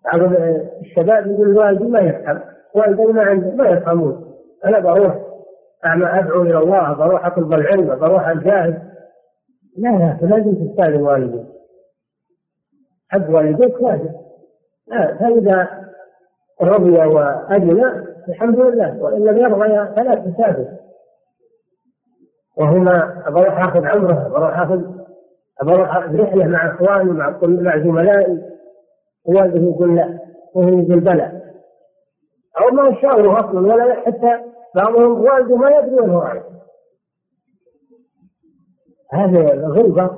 [0.04, 0.32] بعض
[0.80, 2.40] الشباب يقول والدي ما يفهم
[2.74, 4.34] والدي ما عنده ما يفهمون.
[4.64, 5.26] أنا بروح
[5.84, 8.82] أدعو إلى الله بروح أطلب العلم بروح أجاهد.
[9.76, 11.55] لا لا فلازم تستاذن والديك
[13.08, 13.82] حق والديك
[14.86, 15.86] لا فإذا
[16.62, 20.66] رضي وأذن الحمد لله وإن لم يرضى فلا تسافر.
[22.56, 24.82] وهنا بروح آخذ عمره بروح آخذ
[25.62, 28.42] بروح رحلة مع إخواني مع مع زملائي
[29.24, 30.18] والده يقول لا
[30.54, 31.42] وهو يقول بلى.
[32.60, 34.40] أو ما يشاوره أصلا ولا حتى
[34.74, 36.42] بعضهم والده ما يدري وين هو
[39.12, 40.10] هذه الغلبة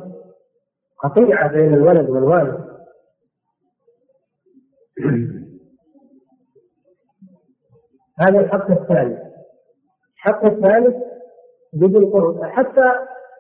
[0.99, 2.68] قطيعة بين الولد والوالد.
[8.21, 9.19] هذا الحق الثاني
[10.17, 10.97] الحق الثالث
[11.73, 12.45] بدون قرب.
[12.45, 12.93] حتى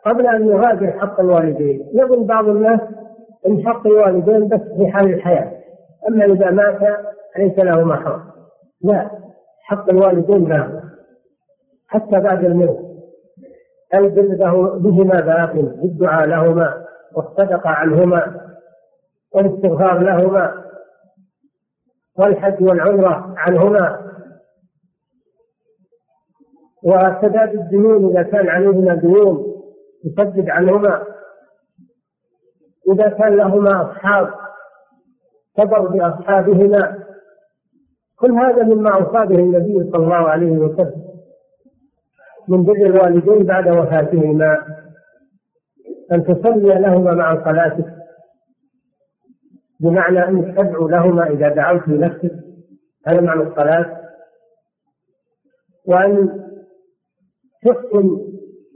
[0.07, 2.81] قبل أن يغادر حق الوالدين يظن بعض الناس
[3.47, 5.53] أن حق الوالدين بس في حال الحياة.
[6.09, 6.99] أما إذا مات
[7.39, 8.23] ليس له محرم.
[8.83, 9.11] لا
[9.63, 10.83] حق الوالدين له
[11.89, 12.89] حتى بعد الموت.
[13.95, 16.85] البر بهما باق؟ بالدعاء لهما
[17.17, 18.41] والصدقة عنهما
[19.35, 20.68] والاستغفار لهما.
[22.19, 24.09] والحج والعمرة عنهما.
[26.85, 29.63] وسداد الديون إذا كان عليهما ديون
[30.05, 31.03] يسدد عنهما.
[32.93, 34.35] إذا كان لهما أصحاب
[35.57, 36.99] صبر بأصحابهما.
[38.17, 41.09] كل هذا مما أوصى به النبي صلى الله عليه وسلم
[42.49, 44.59] من بر الوالدين بعد وفاتهما.
[46.13, 47.98] أن تصلي لهما مع صلاتك.
[49.81, 52.33] بمعنى أنك تدعو لهما إذا دعوت لنفسك
[53.07, 54.01] هذا معنى الصلاة.
[55.87, 56.29] وأن
[57.63, 58.19] تحسن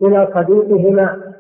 [0.03, 1.35] إلى صديقهما.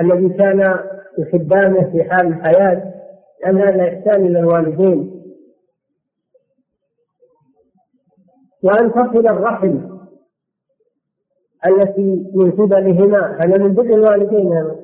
[0.00, 0.78] الذي كان
[1.18, 2.94] يحبانه في حال الحياة
[3.42, 5.22] لأن هذا إحسان إلى الوالدين.
[8.62, 10.00] وأن تصل الرحم
[11.66, 13.36] التي من قبلهما.
[13.40, 14.79] هذا من بر الوالدين.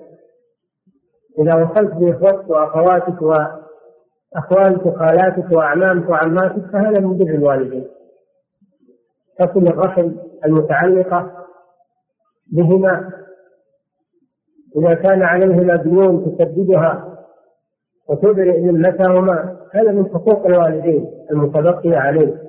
[1.38, 7.88] إذا وصلت بإخوتك وأخواتك وأخوالك وخالاتك وأعمامك وعماتك فهذا من بر الوالدين.
[9.38, 10.12] تصل الرحم
[10.44, 11.32] المتعلقة
[12.52, 13.12] بهما.
[14.76, 17.18] إذا كان عليهما ديون تسددها
[18.08, 22.42] وتبرئ ذمتهما هذا من حقوق الوالدين المتبقية عليه.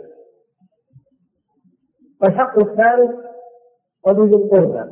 [2.21, 3.11] والحق الثالث
[4.05, 4.91] وذي القربى.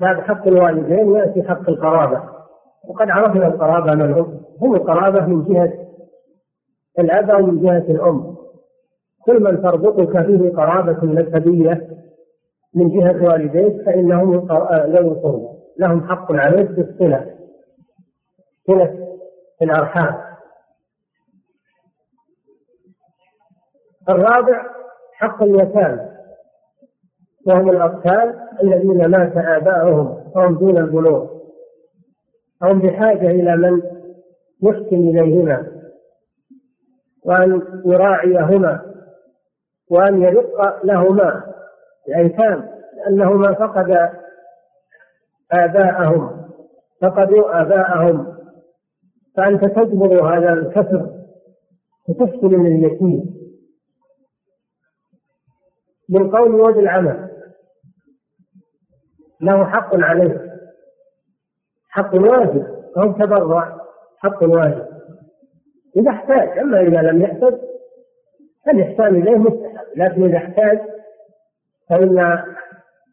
[0.00, 2.33] بعد حق الوالدين يأتي حق القرابة.
[2.88, 5.72] وقد عرفنا القرابة من هم هم القرابة من جهة
[6.98, 8.36] الأب أو من جهة الأم.
[9.26, 11.88] كل من تربطك فيه قرابة نسبية
[12.74, 14.32] من جهة والديك فإنهم
[14.70, 17.34] ذوي القربى لهم حق عليك بالصلة.
[18.66, 19.16] صلة
[19.62, 20.14] الأرحام.
[24.08, 24.62] الرابع
[25.12, 26.10] حق اليتامى.
[27.46, 31.33] وهم الأطفال الذين مات آباؤهم وهم دون البلوغ.
[32.70, 33.82] هم بحاجة إلى من
[34.62, 35.66] يحسن إليهما
[37.24, 38.94] وأن يراعيهما
[39.90, 41.54] وأن يرق لهما
[42.08, 44.10] الأيتام لأنهما فقد
[45.52, 46.44] آباءهم
[47.02, 48.34] فقدوا آباءهم.
[49.36, 51.10] فأنت تجبر هذا الكسر
[52.08, 53.34] وتحسن لليتيم
[56.08, 57.28] بالقول وبالعمل
[59.40, 60.53] له حق عليك
[61.94, 62.66] حق واجب
[62.96, 63.80] أو تبرع
[64.18, 64.86] حق واجب.
[65.96, 67.60] إذا احتاج أما إذا لم يحتاج
[68.66, 69.86] فالإحسان إليه مستحب.
[69.96, 70.80] لكن إذا احتاج
[71.90, 72.44] فإن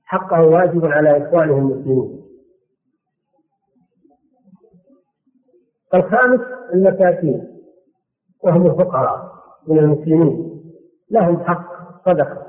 [0.06, 2.22] حقه واجب على إخوانه المسلمين.
[5.94, 6.42] الخامس
[6.74, 7.62] المساكين
[8.44, 9.32] وهم الفقراء
[9.68, 10.62] من المسلمين.
[11.12, 11.66] لهم حق
[12.10, 12.48] صدقة.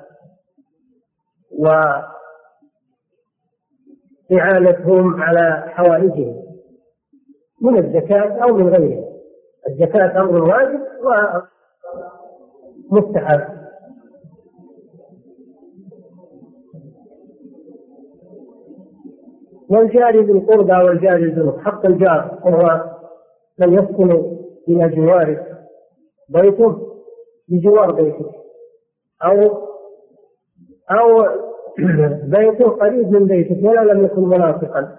[4.33, 6.43] وإعانتهم على حوائجهم
[7.63, 9.05] من الزكاة أو من غيرها.
[9.69, 10.81] الزكاة أمر واجب
[12.91, 13.63] ومستحب.
[19.69, 22.85] والجار بالقربى والجار الجنوب حق الجار وهو
[23.59, 24.11] من يسكن
[24.69, 25.59] إلى جوارك
[26.29, 26.93] بيته
[27.49, 28.31] بجوار بيتك
[29.25, 29.63] أو
[30.99, 31.25] أو
[32.25, 34.97] بيته قريب من بيتك ولا لم يكن منافقا.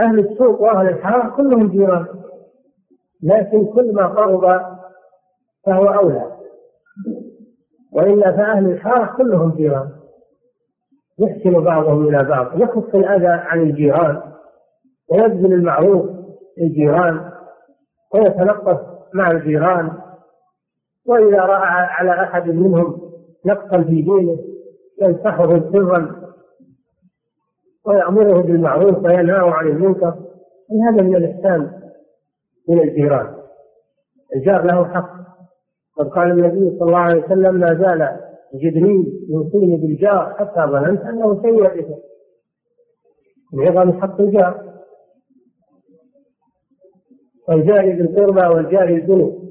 [0.00, 2.06] أهل السوق وأهل الحرام كلهم جيران.
[3.22, 4.62] لكن كل ما قرب
[5.66, 6.32] فهو أولى.
[7.92, 9.88] وإلا فأهل الحارة كلهم جيران.
[11.18, 12.62] يحسن بعضهم إلى بعض.
[12.62, 14.22] يخف الأذى عن الجيران.
[15.10, 16.10] ويبذل المعروف
[16.58, 17.30] للجيران
[18.14, 18.80] ويتلطف
[19.14, 19.92] مع الجيران.
[21.06, 23.00] وإذا رأى على أحد منهم
[23.46, 24.51] نقصا في دينه
[25.02, 26.22] ينصحه سرا
[27.86, 30.14] ويأمره بالمعروف وينهاه عن المنكر
[30.88, 31.80] هذا من الإحسان
[32.68, 33.34] من الجيران.
[34.36, 35.22] الجار له حق.
[35.96, 38.20] قد قال النبي صلى الله عليه وسلم ما زال
[38.54, 41.98] جبريل يوصيني بالجار حتى ظننت أنه سيئته
[43.52, 44.72] من عظم حق الجار.
[47.48, 49.42] والجار بالقربى والجار الجنوب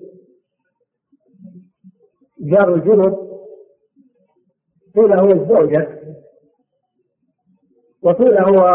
[2.39, 3.30] جار الجنوب
[4.95, 6.01] قيل هو الزوجة
[8.01, 8.65] وقيل هو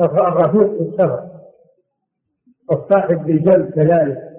[0.00, 1.28] الرفيق في السفر
[2.70, 4.32] والصاحب بالجنب كذلك.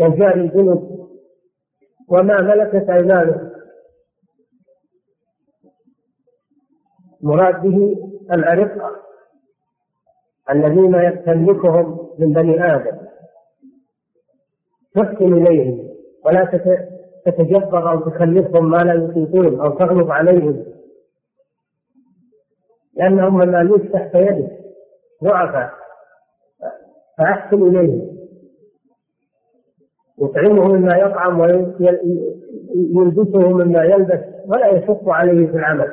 [0.00, 1.08] وجار الجنب
[2.08, 3.52] وما ملكت ايمانه
[7.20, 7.96] مراد به
[8.32, 9.11] الأرقة.
[10.52, 12.96] الذين تملكهم من بني آدم.
[14.94, 15.88] تحسن إليهم
[16.26, 16.44] ولا
[17.26, 20.64] تتجبر أو تكلفهم ما لا يطيقون أو تغلب عليهم.
[22.94, 24.58] لأنهم مماليك تحت يدك.
[25.24, 25.70] ضعفاء.
[27.18, 28.12] فأحسن إليهم.
[30.22, 31.88] يطعمه مما يطعم ويلبسه
[33.48, 35.92] مما يلبس ولا يشق عليه في العمل.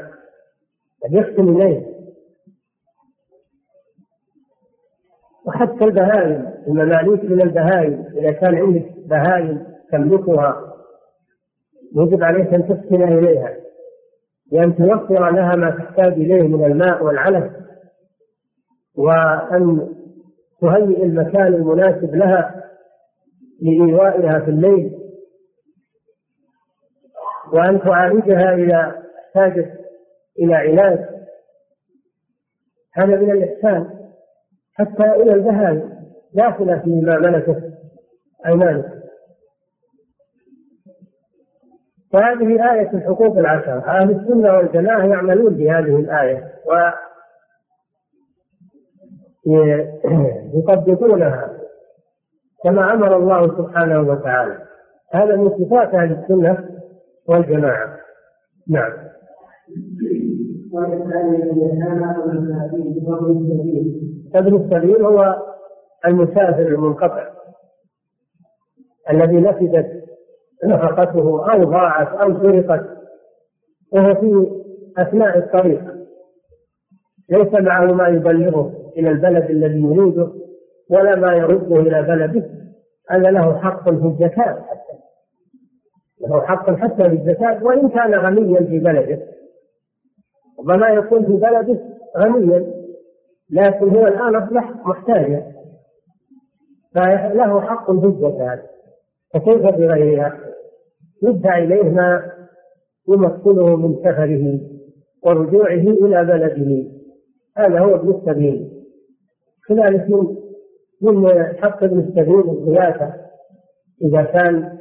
[1.04, 1.99] بل يحسن إليه
[5.50, 10.76] وحتى البهائم المماليك من البهائم إذا كان عندك بهائم تملكها
[11.96, 13.56] يجب عليك أن تحسن إليها
[14.52, 17.52] بأن توفر لها ما تحتاج إليه من الماء والعلف
[18.96, 19.96] وأن
[20.62, 22.64] تهيئ المكان المناسب لها
[23.62, 25.00] لإيوائها في الليل
[27.54, 29.72] وأن تعالجها إذا احتاجت
[30.40, 31.00] إلى علاج.
[32.94, 33.99] هذا من الإحسان.
[34.80, 36.00] حتى إلى البهائم
[36.34, 37.64] داخلة فيما ملكت
[38.46, 39.00] أيمانك.
[42.14, 46.90] فهذه آية الحقوق العشرة أهل السنة والجماعة يعملون بهذه الآية و
[50.54, 51.50] يطبقونها
[52.64, 54.58] كما أمر الله سبحانه وتعالى.
[55.14, 56.70] هذا من صفات أهل السنة
[57.28, 57.98] والجماعة.
[58.68, 58.94] نعم.
[64.36, 65.36] ابن السبيل هو
[66.06, 67.30] المسافر المنقطع
[69.12, 70.04] الذي نفذت
[70.66, 72.86] نفقته أو ضاعت أو سرقت
[73.92, 74.52] وهو في
[74.98, 75.84] أثناء الطريق.
[77.30, 80.32] ليس معه ما يبلغه إلى البلد الذي يريده
[80.90, 82.50] ولا ما يرده إلى بلده.
[83.10, 85.00] هذا له حق في الزكاة حتى.
[86.22, 89.20] له حق حتى في الزكاة وإن كان غنيا في بلده.
[90.60, 91.80] ربما يكون في بلده
[92.18, 92.79] غنيا.
[93.52, 95.52] لكن هو الآن أصبح محتاجا.
[96.96, 98.60] فله حق في الزكاة
[99.34, 100.40] فكيف بغيرها؟
[101.24, 102.32] يدفع إليه ما
[103.10, 104.60] يمكنه من سفره
[105.24, 106.90] ورجوعه إلى بلده.
[107.58, 108.72] هذا هو ابن السبيل.
[109.68, 110.38] كذلك من
[111.02, 113.14] من حق ابن السبيل الضيافة
[114.02, 114.78] إذا كان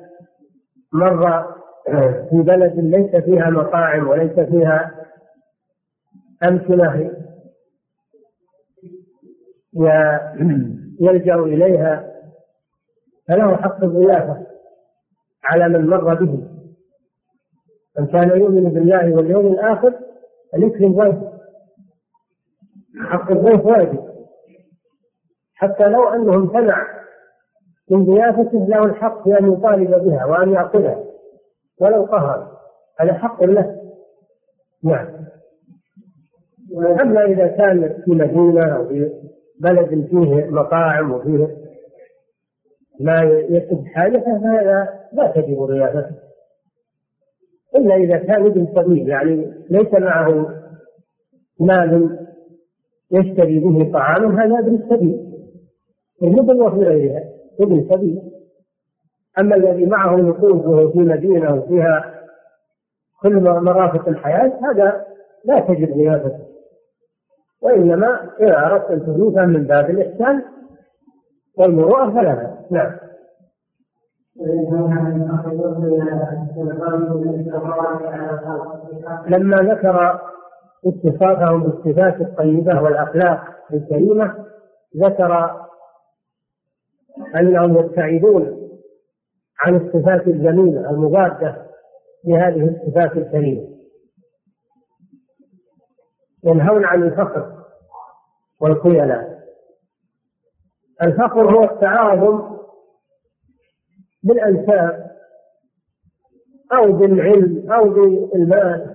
[0.92, 1.44] مر
[2.30, 4.94] في بلد ليس فيها مطاعم وليس فيها
[6.48, 7.10] أمكنة
[11.00, 12.14] يلجأ إليها
[13.28, 14.46] فله حق الضيافة
[15.44, 16.48] على من مر به.
[17.98, 19.94] من كان يؤمن بالله واليوم الآخر
[20.52, 21.32] فليكرم ضيفه.
[23.00, 24.08] حق الضيف واجب.
[25.54, 26.86] حتى لو أنه امتنع
[27.90, 31.04] من ضيافته له الحق في أن يطالب بها وأن يأخذها
[31.80, 32.58] ولو قهر.
[33.00, 33.80] هذا حق له.
[34.84, 35.08] نعم.
[37.00, 39.10] أما إذا كان في مدينة أو في
[39.60, 41.56] بلد فيه مطاعم وفيه
[43.00, 46.16] ما يسد حاجته فهذا لا تجب ضيافته
[47.76, 50.54] إلا إذا كان ابن سبيل يعني ليس معه
[51.60, 52.18] مال
[53.10, 55.28] يشتري به طعاما هذا ابن السبيل
[56.22, 57.24] مثل وفي غيرها
[57.60, 58.22] ابن سبيل
[59.40, 62.14] أما الذي معه نقود وهو في مدينة وفيها
[63.22, 65.06] كل مرافق الحياة هذا
[65.44, 66.47] لا تجب ضيافته
[67.68, 70.42] وإنما إذا أردت تضيفه من باب الإحسان
[71.58, 72.72] والمروءة فلا بأس.
[72.72, 72.92] نعم.
[79.28, 80.20] لما ذكر
[80.86, 83.40] اتصافهم بالصفات الطيبة والأخلاق
[83.72, 84.34] الكريمة
[84.96, 85.50] ذكر
[87.40, 88.68] أنهم يبتعدون
[89.60, 91.56] عن الصفات الجميلة المضادة
[92.24, 93.68] لهذه الصفات الكريمة.
[96.44, 97.57] ينهون عن الفخر.
[98.60, 99.38] والخيلاء
[101.02, 102.58] الفخر هو التعاظم
[104.22, 105.10] بالأنساب
[106.72, 108.94] أو بالعلم أو بالمال.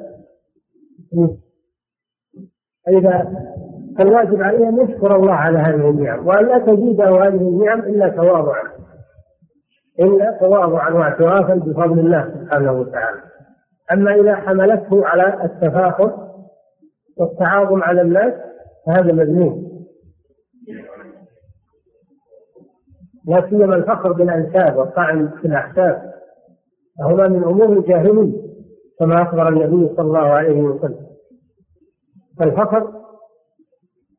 [2.87, 3.43] إذا
[3.99, 8.71] الواجب عليه أن يشكر الله على هذه النعم وأن لا تزيده هذه النعم إلا تواضعا.
[9.99, 13.21] إلا تواضعا واعترافا بفضل الله سبحانه وتعالى.
[13.93, 16.33] أما إذا حملته على التفاخر
[17.17, 18.33] والتعاظم على الناس
[18.85, 19.73] فهذا مذموم
[23.25, 26.13] لا سيما الفخر بالانساب والطعن في الاحساب
[26.99, 28.43] فهما من أمور الجاهليه
[28.99, 31.07] كما أخبر النبي صلى الله عليه وسلم.
[32.39, 33.03] فالفخر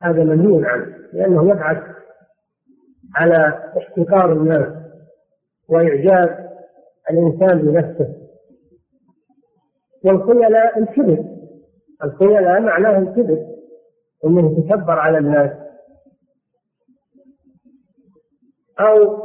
[0.02, 1.82] هذا منهي عنه لأنه يبعث
[3.16, 4.72] على احتقار الناس
[5.68, 6.50] وإعجاب
[7.10, 8.14] الإنسان بنفسه.
[10.04, 11.24] والخيلاء الكبر
[12.04, 13.53] الخيلاء معناه الكبر
[14.27, 15.51] انه يتكبر على الناس.
[18.81, 19.25] أو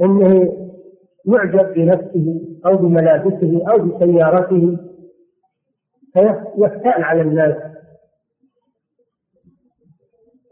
[0.00, 0.52] انه
[1.26, 4.78] يعجب بنفسه أو بملابسه أو بسيارته
[6.12, 7.68] فيفتأل على الناس.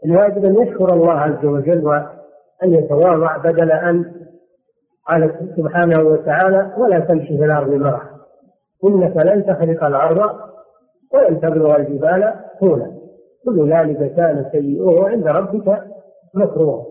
[0.05, 4.13] الواجب أن يشكر الله عز وجل وأن يتواضع بدل أن
[5.07, 8.17] قال سبحانه وتعالى ولا تمشي في الأرض مرحا
[8.85, 10.39] إنك لن تخرق الأرض
[11.13, 12.97] ولن تبلغ الجبال طولا.
[13.45, 15.83] كل ذلك كان سيئه عند ربك
[16.33, 16.85] مكروها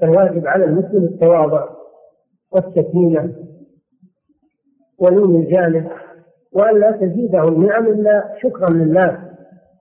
[0.00, 1.68] فالواجب على المسلم التواضع
[2.52, 3.34] والسكينة
[4.98, 5.90] ولين الجانب
[6.52, 9.24] وأن لا تزيده النعم إلا شكرا لله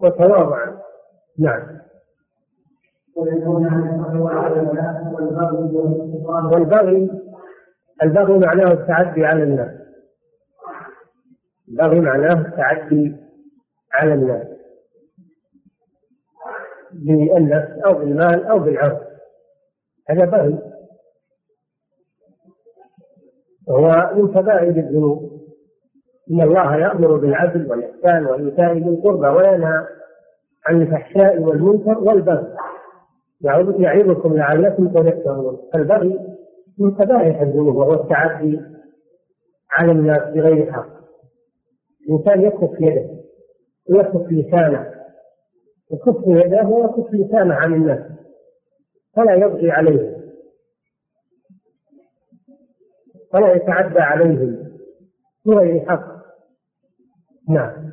[0.01, 0.77] وتواضعا.
[1.39, 1.77] نعم.
[6.51, 7.09] والبغي
[8.03, 9.76] البغي معناه التعدي على الناس.
[11.69, 13.15] البغي معناه التعدي
[13.93, 14.47] على الناس
[16.91, 19.01] بالنفس أو بالمال أو بالعرض.
[20.09, 20.59] هذا بغي
[23.67, 25.37] وهو من كبائر الذنوب.
[26.31, 29.85] إن الله يأمر بالعدل والإحسان وإيتاء ذي القربى وينهى
[30.65, 32.55] عن الفحشاء والمنكر والبغي.
[33.41, 35.57] يعظكم لعلكم تذكرون.
[35.75, 36.19] البغي
[36.77, 38.61] من كبائر الذنوب وهو التعدي
[39.71, 40.97] على الناس بغير حق.
[42.07, 43.09] الإنسان يكف يده
[43.89, 44.93] ويكف لسانه.
[45.91, 48.11] يكف يده ويكف لسانه عن الناس
[49.15, 50.17] فلا يبغي عليهم.
[53.33, 54.67] فلا يتعدى عليهم
[55.45, 56.17] بغير حق
[57.49, 57.91] نعم.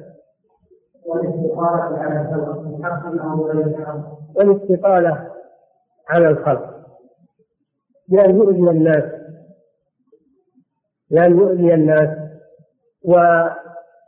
[1.06, 5.30] والاستطالة على الخلق حق أو غير حق؟ والاستطالة
[6.08, 6.74] على الخلق.
[8.08, 9.04] بأن يؤذي الناس
[11.10, 12.08] بأن يؤذي الناس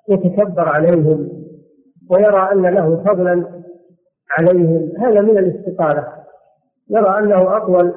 [0.09, 1.28] ويتكبر عليهم
[2.11, 3.62] ويرى أن له فضلا
[4.38, 4.92] عليهم.
[4.98, 6.12] هذا من الاستطالة
[6.90, 7.94] يرى أنه أطول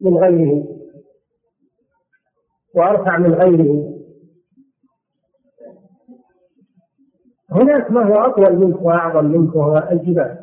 [0.00, 0.64] من غيره
[2.74, 3.92] وأرفع من غيره.
[7.50, 10.38] هناك ما هو أطول منك وأعظم منك وهو الجبال.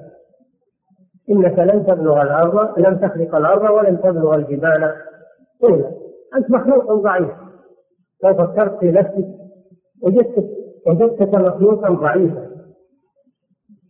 [1.30, 4.94] إنك لن تبلغ الأرض لن تخلق الأرض ولن تبلغ الجبال.
[5.62, 5.92] طولا
[6.38, 7.30] أنت مخلوق ضعيف.
[8.24, 9.28] لو فكرت في نفسك
[10.02, 10.53] وجدتك
[10.88, 12.50] وجدتك مخلوقا ضعيفا.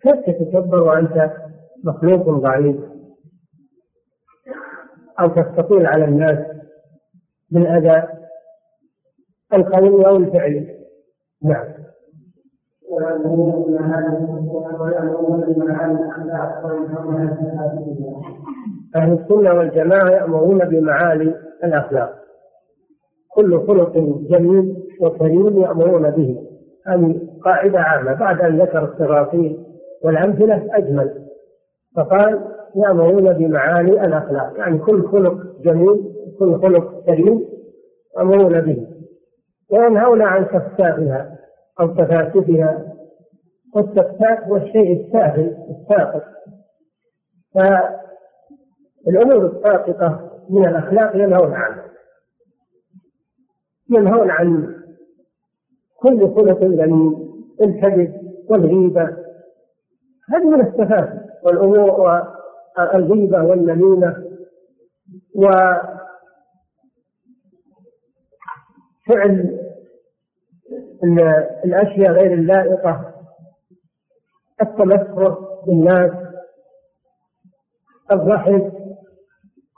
[0.01, 1.31] كيف تتكبر وأنت
[1.83, 2.75] مخلوق ضعيف؟
[5.19, 6.39] أو تستطيل على الناس
[7.51, 8.07] بالأذى
[9.53, 10.79] القولي أو الفعلي.
[11.43, 11.73] نعم.
[18.95, 22.23] أهل السنة والجماعة يأمرون بمعالي الأخلاق.
[23.35, 23.97] كل خلق
[24.29, 26.52] جميل وكريم يأمرون به.
[26.87, 29.65] هذه قاعدة عامة بعد أن ذكر التفاصيل
[30.03, 31.25] والأمثلة أجمل.
[31.95, 32.41] فقال
[32.75, 37.45] يأمرون بمعالي الأخلاق يعني كل خلق جميل كل خلق كريم
[38.17, 38.87] يأمرون به.
[39.69, 41.37] وينهون عن سفسافها
[41.79, 42.93] أو تفاسفها
[43.75, 46.23] والسفساف هو الشيء السافل الساقط.
[49.05, 51.83] فالأمور الساقطة من الأخلاق ينهون عنها.
[53.89, 54.82] ينهون عن
[55.97, 57.29] كل خلق جميل
[57.61, 58.13] الكذب
[58.49, 59.03] والغيبة.
[60.29, 61.91] هذه من السفاسف والأمور
[62.77, 64.23] والغيبة والنميمة
[65.35, 65.93] وفعل
[71.65, 73.13] الأشياء غير اللائقة
[74.61, 75.37] التمسخر
[75.67, 76.11] بالناس
[78.11, 78.71] الضحك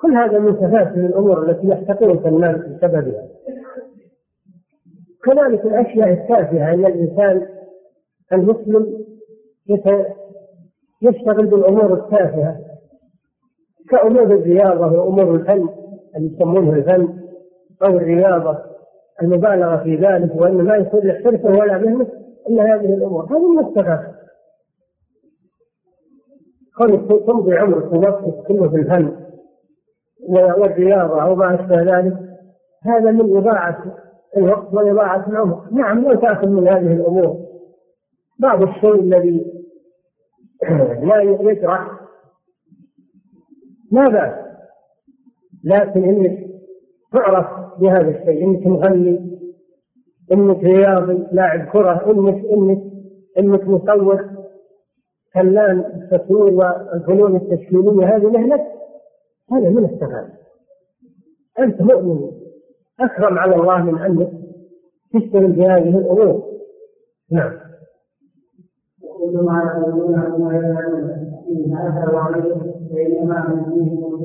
[0.01, 3.27] كل هذا من سفاسف الأمور التي يحتقرها الناس بسببها.
[5.25, 7.47] كذلك الأشياء التافهة أن الإنسان
[8.33, 9.05] المسلم
[11.01, 12.59] يشتغل بالأمور التافهة
[13.89, 15.69] كأمور الرياضة وأمور الفن
[16.15, 17.19] اللي يسمونه الفن
[17.83, 18.57] أو الرياضة
[19.21, 22.07] المبالغة في ذلك وأن ما يصير حرفة ولا مهنة
[22.49, 23.25] إلا هذه الأمور.
[23.25, 24.15] هذه السفاسف
[26.77, 29.11] كونك تمضي عمرك ووقتك كله في الفن
[30.29, 32.17] والرياضة أو ما أشبه ذلك
[32.83, 34.04] هذا من إضاعة
[34.37, 37.45] الوقت وإضاعة العمر نعم لا تأخذ من هذه الأمور.
[38.39, 39.45] بعض الشيء الذي
[41.07, 41.99] لا يجرح
[43.91, 44.45] لا بأس.
[45.63, 46.45] لكن إنك
[47.11, 47.47] تعرف
[47.79, 49.39] بهذا الشيء إنك مغني
[50.31, 52.83] إنك رياضي لاعب كرة انك انك
[53.39, 54.29] إنك مصور.
[55.33, 58.67] فنان التصوير والفنون التشكيليه هذه مهنة.
[59.51, 60.29] هذا من السفاهه
[61.59, 62.44] أنت مؤمن.
[62.99, 64.29] أكرم على الله من انك
[65.13, 65.51] تشتغل
[67.31, 67.53] نعم
[71.75, 72.55] هذا وعليه
[72.91, 74.15] بينما من فيهم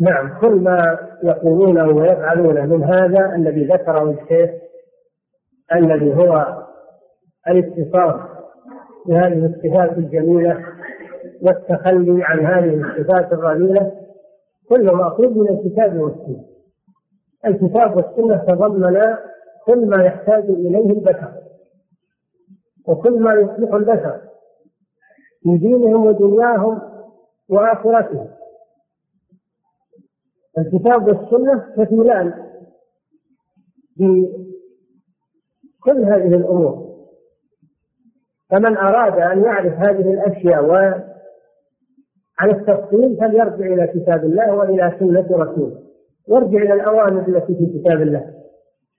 [0.00, 4.50] نعم كل ما يقولونه ويفعلونه من هذا الذي ذكره الشيخ
[5.74, 6.64] الذي هو
[7.48, 8.20] الاتصاف
[9.06, 10.64] بهذه الصفات الجميلة
[11.42, 13.92] والتخلي عن هذه الصفات الرذيلة.
[14.68, 16.44] كل مأخوذ من الكتاب والسنة.
[17.46, 19.16] الكتاب والسنة تضمن
[19.66, 21.32] كل ما يحتاج إليه البشر
[22.88, 24.20] وكل ما يصلح البشر
[25.42, 26.80] في دينهم ودنياهم
[27.48, 28.28] وآخرتهم.
[30.58, 32.50] الكتاب والسنة كفيلان
[33.96, 34.44] بكل
[36.04, 36.84] هذه الأمور.
[38.50, 40.64] فمن أراد أن يعرف هذه الأشياء
[42.38, 45.78] عن التفصيل فليرجع إلى كتاب الله وإلى سنة رسوله؟
[46.28, 48.34] يرجع إلى الأوامر التي في كتاب الله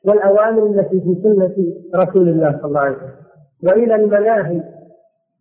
[0.06, 1.56] والأوامر التي في سنة
[2.04, 3.16] رسول الله صلى الله عليه وسلم
[3.64, 4.64] وإلى المناهي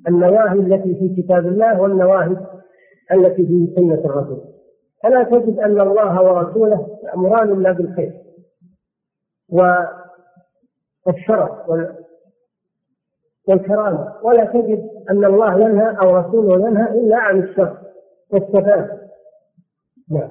[0.08, 2.36] النواهي التي في كتاب الله والنواهي
[3.12, 4.40] التي في سنة الرسول.
[5.02, 8.12] فلا تجد أن الله ورسوله يأمران إلا بالخير
[11.06, 11.50] والشرف
[13.48, 14.14] والكرامة.
[14.22, 17.76] ولا تجد أن الله ينهى أو رسوله ينهى إلا عن الشر.
[18.34, 19.00] والسفاسف
[20.10, 20.30] نعم.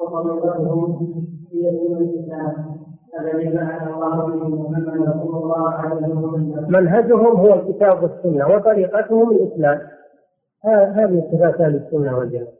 [0.00, 2.76] وطريقتهم هي دين الاسلام
[3.20, 6.66] الذي بعث الله به محمد صلى الله عليه وسلم.
[6.68, 9.80] منهجهم هو الكتاب والسنة وطريقتهم الإسلام.
[10.94, 12.52] هذه صفات أهل السنة والجماعة.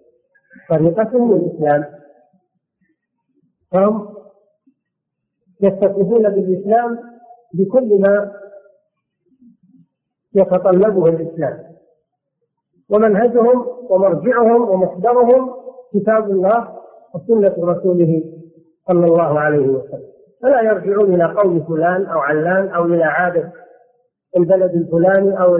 [0.70, 1.84] طريقتهم الإسلام.
[3.72, 4.14] فهم
[5.61, 6.98] يتصفون بالإسلام
[7.55, 8.32] بكل ما
[10.34, 11.74] يتطلبه الإسلام.
[12.91, 15.51] ومنهجهم ومرجعهم ومصدرهم
[15.95, 16.68] كتاب الله
[17.14, 18.22] وسنة رسوله
[18.89, 20.09] صلى الله عليه وسلم.
[20.43, 23.53] فلا يرجعون إلى قول فلان أو علان أو إلى عادة
[24.37, 25.57] البلد الفلاني أو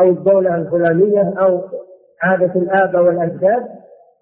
[0.00, 1.60] أو الدولة الفلانية أو
[2.22, 3.68] عادة الآباء والأجداد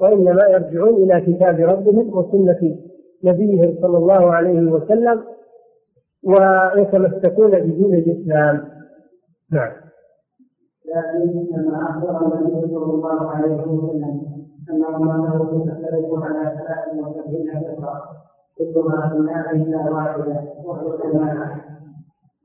[0.00, 2.76] وإنما يرجعون إلى كتاب ربهم وسنة
[3.24, 5.24] نبيهم صلى الله عليه وسلم
[6.24, 8.68] ويتمسكون بدين الإسلام.
[9.52, 9.72] نعم.
[10.96, 14.20] لكن كما اخبر النبي صلى الله عليه وسلم
[14.70, 18.16] ان امامه تختلف على ثلاث وسبعين فرقه
[18.58, 21.60] كلها في النار الا واحدة وهو الجماعه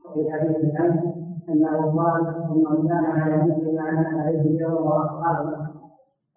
[0.06, 1.14] وفي حديث عنه
[1.49, 5.58] انه قال ثم كان على مثل ما أنا عليه اليوم واصحابه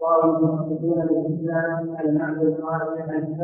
[0.00, 3.36] صاروا ينقضون بالاسلام المعنى الخارج عن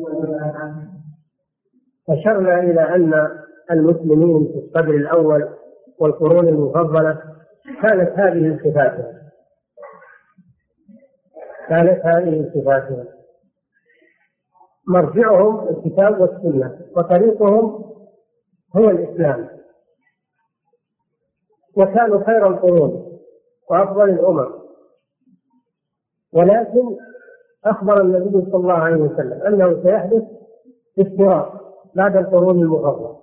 [0.00, 0.74] والجماعه
[2.08, 3.28] أشرنا إلى أن
[3.70, 5.48] المسلمين في الصدر الأول
[6.02, 7.22] والقرون المفضلة
[7.82, 9.22] كانت هذه صفاتهم
[11.68, 13.04] كانت هذه صفاتهم
[14.88, 17.84] مرجعهم الكتاب والسنة وطريقهم
[18.76, 19.48] هو الإسلام.
[21.76, 23.18] وكانوا خير القرون
[23.70, 24.52] وأفضل الأمم.
[26.32, 26.96] ولكن
[27.64, 30.22] أخبر النبي صلى الله عليه وسلم أنه سيحدث
[30.98, 33.22] افتراق بعد القرون المفضلة.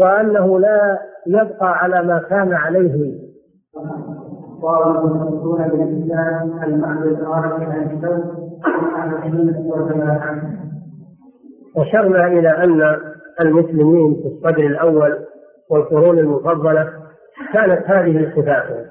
[0.00, 3.14] وأنه لا يبقى على ما كان عليه.
[4.62, 8.00] صاروا ينقضون بالإسلام المعنى الخارج عن
[11.76, 12.96] أشرنا إلى أن
[13.40, 15.18] المسلمين في الصدر الأول
[15.70, 16.92] والقرون المفضلة
[17.52, 18.86] كانت هذه صفاتهم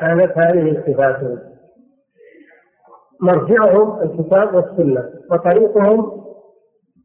[0.00, 1.38] كانت هذه صفاتهم
[3.20, 5.98] مرجعهم الكتاب والسنة وطريقهم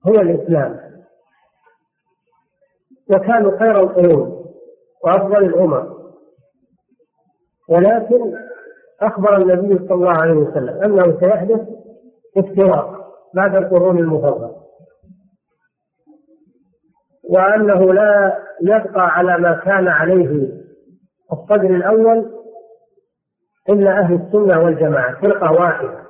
[0.08, 0.93] هو الإسلام.
[3.12, 4.46] وكانوا خير القرون
[5.06, 5.94] وأفضل الأمم.
[7.70, 8.34] ولكن
[9.02, 11.62] أخبر النبي صلى الله عليه وسلم أنه سيحدث
[12.38, 14.56] افتراق بعد القرون المفضلة.
[17.30, 20.50] وأنه لا يبقى على ما كان عليه
[21.34, 22.32] الصدر الأول
[23.70, 26.04] إلا أهل السنة والجماعة فرقة واحدة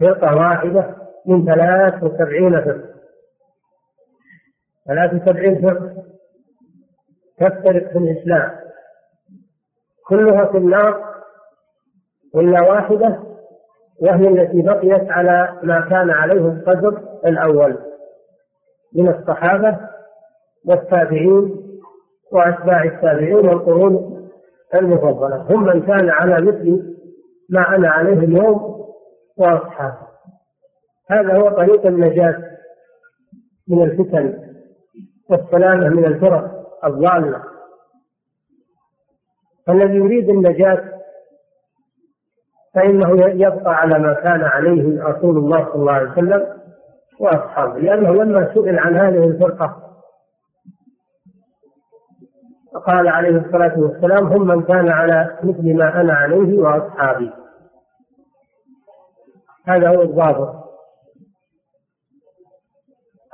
[0.00, 2.90] فرقة واحدة من ثلاث وسبعين فرقة.
[4.86, 6.02] ثلاث وسبعين فرقة.
[7.40, 8.50] تفترق في الإسلام.
[10.08, 11.10] كلها في النار
[12.36, 13.22] إلا واحدة
[14.00, 17.78] وهي التي بقيت على ما كان عليه الصدر الأول
[18.94, 19.78] من الصحابة
[20.64, 21.56] والتابعين
[22.32, 24.28] وأتباع التابعين والقرون
[24.74, 25.36] المفضلة.
[25.36, 26.96] هم من كان على مثل
[27.50, 28.86] ما أنا عليه اليوم
[29.36, 30.10] وأصحابه.
[31.10, 32.42] هذا هو طريق النجاة
[33.68, 34.38] من الفتن
[35.30, 36.59] والسلامة من الفرق.
[36.84, 37.42] الضالة.
[39.68, 41.00] الذي يريد النجاة
[42.74, 46.60] فإنه يبقى على ما كان عليه رسول الله صلى الله عليه وسلم
[47.20, 49.90] وأصحابه لأنه لما سئل عن هذه الفرقة
[52.86, 57.30] قال عليه الصلاة والسلام هم من كان على مثل ما أنا عليه وأصحابي.
[59.66, 60.69] هذا هو الضابط.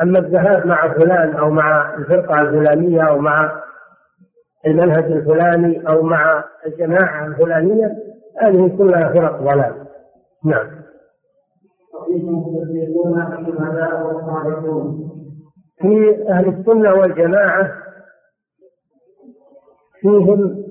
[0.02, 3.62] أما الذهاب مع فلان أو مع الفرقة الفلانية أو مع
[4.66, 7.96] المنهج الفلاني أو مع الجماعة الفلانية
[8.40, 9.86] هذه كلها فرق ضلال.
[10.44, 10.66] نعم.
[15.80, 17.72] في أهل السنة والجماعة
[20.00, 20.64] فيهم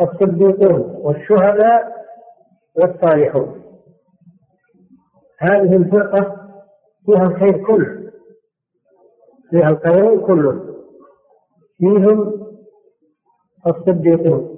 [0.00, 1.92] الصديقون والشهداء
[2.74, 3.62] والصالحون.
[5.38, 6.36] هذه الفرقة
[7.06, 7.99] فيها الخير كله.
[9.50, 10.74] فيها الخير كله
[11.78, 12.46] فيهم
[13.66, 14.56] الصديقون.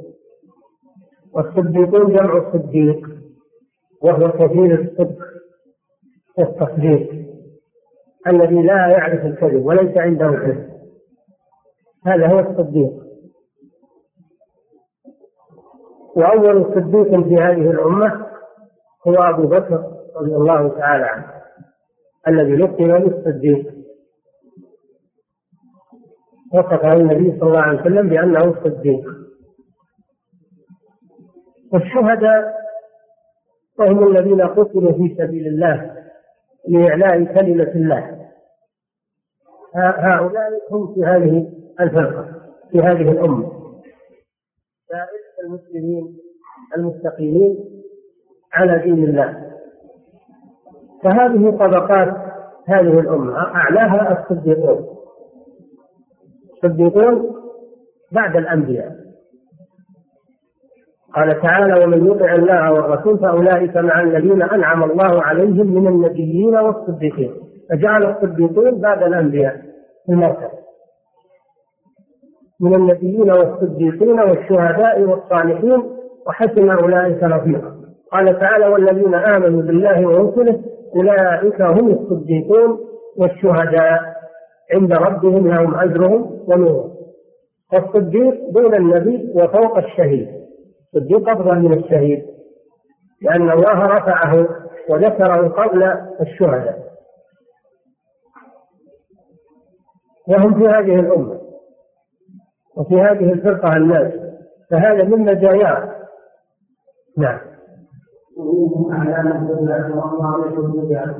[1.32, 3.08] والصديقون جمع صديق
[4.02, 5.18] وهو كثير الصدق
[6.38, 7.22] والتصديق
[8.26, 10.72] الذي لا يعرف الكذب وليس عنده كذب.
[12.06, 12.92] هذا هو الصديق.
[16.16, 18.26] وأول صديق في هذه الأمة
[19.08, 21.32] هو أبو بكر رضي الله تعالى عنه
[22.28, 23.81] الذي لقب بالصديق.
[26.54, 29.04] وصفه النبي صلى الله عليه وسلم بأنه الصديق
[31.72, 32.62] والشهداء
[33.78, 35.96] وهم الذين قتلوا في سبيل الله
[36.68, 38.28] لإعلاء كلمة الله.
[39.74, 42.28] هؤلاء هم في هذه الفرقة
[42.70, 43.52] في هذه الأمة.
[44.88, 46.18] سائر المسلمين
[46.76, 47.56] المستقيمين
[48.52, 49.52] على دين الله.
[51.04, 52.16] فهذه طبقات
[52.68, 55.01] هذه الأمة أعلاها الصديقون.
[56.64, 57.30] الصديقون
[58.12, 58.92] بعد الأنبياء.
[61.14, 67.32] قال تعالى ومن يطع الله والرسول فأولئك مع الذين أنعم الله عليهم من النبيين والصديقين.
[67.70, 69.56] فجعل الصديقين بعد الأنبياء
[70.06, 70.62] في المرتبة
[72.60, 75.82] من النبيين والصديقين والشهداء والصالحين
[76.26, 77.72] وحسن أولئك رفيقا.
[78.12, 80.60] قال تعالى والذين آمنوا بالله ورسله
[80.96, 82.78] أولئك هم الصديقون
[83.18, 84.21] والشهداء.
[84.74, 86.92] عند ربهم لهم أجرهم ونورهم.
[87.72, 90.28] والصديق دون النبي وفوق الشهيد.
[90.94, 92.26] الصديق أفضل من الشهيد.
[93.22, 94.48] لأن الله رفعه
[94.90, 95.82] وذكره قبل
[96.20, 96.82] الشهداء.
[100.28, 101.40] وهم في هذه الأمة.
[102.76, 104.12] وفي في هذه الفرقة الناس.
[104.70, 105.92] فهذا من مزاياه
[107.18, 107.38] نعم.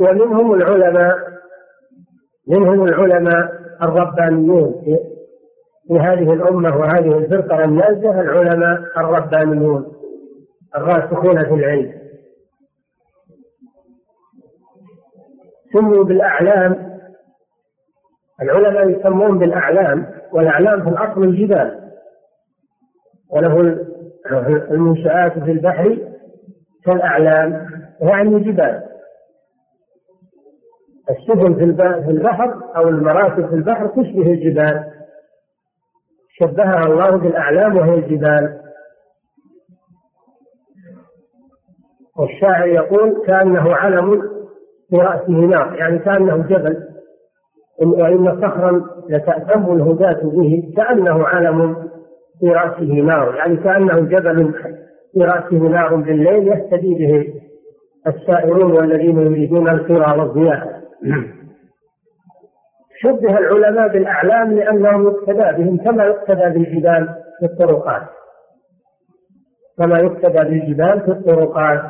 [0.01, 1.32] ومنهم العلماء.
[2.49, 4.83] منهم العلماء الربانيون.
[5.89, 9.93] في, هذه الأمة وهذه الفرقة النازة العلماء الربانيون
[10.77, 11.93] الراسخون في العلم.
[15.73, 16.99] سموا بالأعلام
[18.43, 21.91] العلماء يسمون بالأعلام والأعلام في الأصل الجبال.
[23.31, 23.61] وله
[24.71, 25.99] المنشآت في البحر
[26.85, 27.67] كالأعلام
[28.01, 28.92] يعني جبال.
[31.13, 31.55] السفن
[32.05, 34.85] في البحر أو المراكب في البحر تشبه الجبال.
[36.29, 38.61] شبهها الله بالأعلام وهي الجبال.
[42.19, 44.23] والشاعر يقول كأنه علم
[44.91, 46.93] في رأسه نار يعني كأنه جبل.
[47.87, 51.89] وإن صخرا لتأتم الهداة به كأنه علم
[52.41, 54.55] في رأسه نار يعني كأنه جبل
[55.13, 57.35] في رأسه نار بالليل يهتدي به
[58.07, 60.82] السائرون والذين يريدون القرى والضياء
[63.03, 68.03] شبه العلماء بالأعلام لأنهم يقتدى بهم كما يقتدى بالجبال في الطرقات.
[69.79, 71.83] كما يقتدى بالجبال في الطرقات.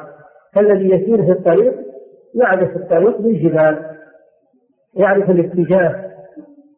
[0.55, 1.75] فالذي يسير في الطريق
[2.35, 3.97] يعرف الطريق بالجبال
[4.95, 6.11] يعرف الاتجاه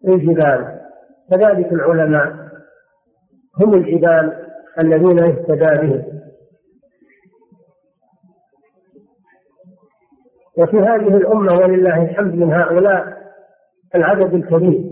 [0.05, 0.81] بالجبال.
[1.31, 2.33] كذلك العلماء
[3.61, 4.33] هم الجبال
[4.79, 6.24] الذين يهتدى بهم.
[10.59, 13.25] وفي هذه الأمة ولله الحمد من هؤلاء
[13.95, 14.91] العدد الكبير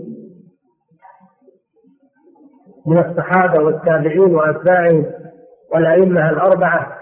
[2.85, 5.05] من الصحابة والتابعين وأتباعهم
[5.73, 6.97] والأئمة الأربعة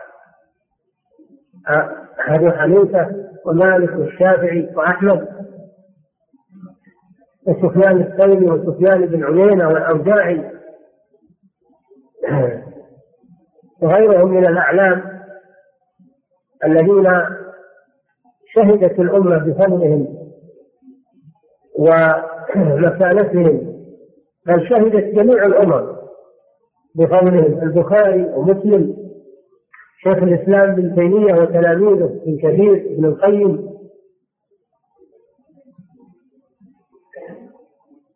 [2.28, 5.28] أبو حنيفة ومالك والشافعي وأحمد
[7.48, 10.52] وسفيان الثوري وسفيان بن عيينة والأوزاعي
[13.82, 15.22] وغيرهم من الأعلام
[16.66, 17.08] الذين
[18.56, 20.08] شهدت الأمة بفضلهم
[21.80, 23.72] ومكانتهم
[24.48, 25.96] بل شهدت جميع الأمم
[26.96, 28.96] بفضلهم البخاري ومسلم
[30.04, 33.72] شيخ الإسلام بن تيمية وتلاميذه ابن كثير ابن القيم.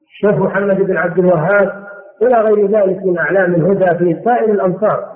[0.07, 1.85] الشيخ محمد بن عبد الوهاب
[2.21, 5.15] إلى غير ذلك من أعلام الهدى في سائر الأمصار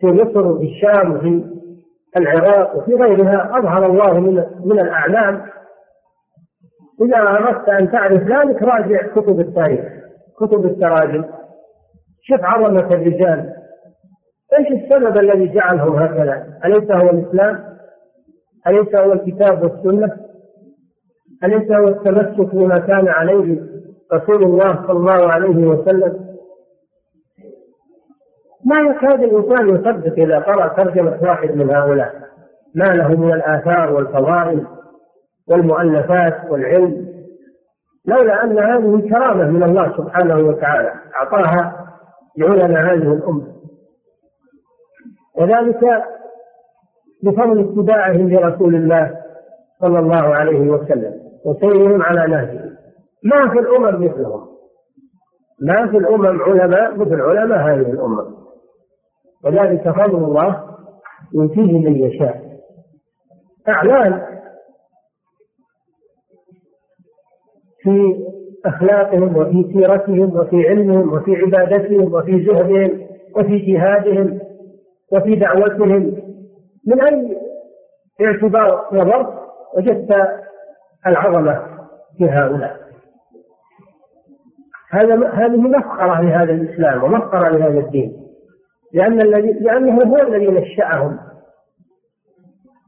[0.00, 1.59] في مصر وفي الشام وفي
[2.16, 5.42] العراق وفي غيرها أظهر الله من من الأعلام
[7.00, 9.84] إذا أردت أن تعرف ذلك راجع كتب التاريخ
[10.40, 11.24] كتب التراجم
[12.22, 13.54] شوف عظمة الرجال
[14.58, 17.64] إيش السبب الذي جعلهم هكذا؟ أليس هو الإسلام؟
[18.66, 20.16] أليس هو الكتاب والسنة؟
[21.44, 23.60] أليس هو التمسك بما كان عليه
[24.12, 26.29] رسول الله صلى الله عليه وسلم؟
[28.64, 32.14] ما يكاد الإنسان يصدق إذا قرأ ترجمة واحد من هؤلاء.
[32.74, 34.66] ما له من الآثار والفضائل
[35.50, 37.10] والمؤلفات والعلم.
[38.06, 41.86] لولا أن هذه كرامة من الله سبحانه وتعالى أعطاها
[42.38, 43.46] لعلماء هذه الأمة.
[45.38, 46.04] وذلك
[47.22, 49.16] بفضل اتباعهم لرسول الله
[49.80, 52.70] صلى الله عليه وسلم وسيرهم على نهجه.
[53.24, 54.46] ما في الأمم مثلهم.
[55.62, 58.39] ما في الأمم علماء مثل علماء هذه الأمة.
[59.44, 60.64] وذلك فضل الله
[61.34, 62.50] يؤتيه من يشاء.
[63.68, 64.22] أعلام
[67.82, 68.24] في
[68.66, 74.40] أخلاقهم وفي سيرتهم وفي علمهم وفي عبادتهم وفي زهدهم وفي جهادهم
[75.12, 76.22] وفي دعوتهم
[76.86, 77.36] من أي
[78.20, 79.40] اعتبار نظرت
[79.76, 80.40] وجدت
[81.06, 81.62] العظمة
[82.18, 82.80] في هؤلاء.
[84.90, 88.29] هذا هذه مفخرة لهذا الإسلام ومفخرة لهذا الدين.
[88.92, 91.18] لأن الذي لأنه هو الذي نشأهم.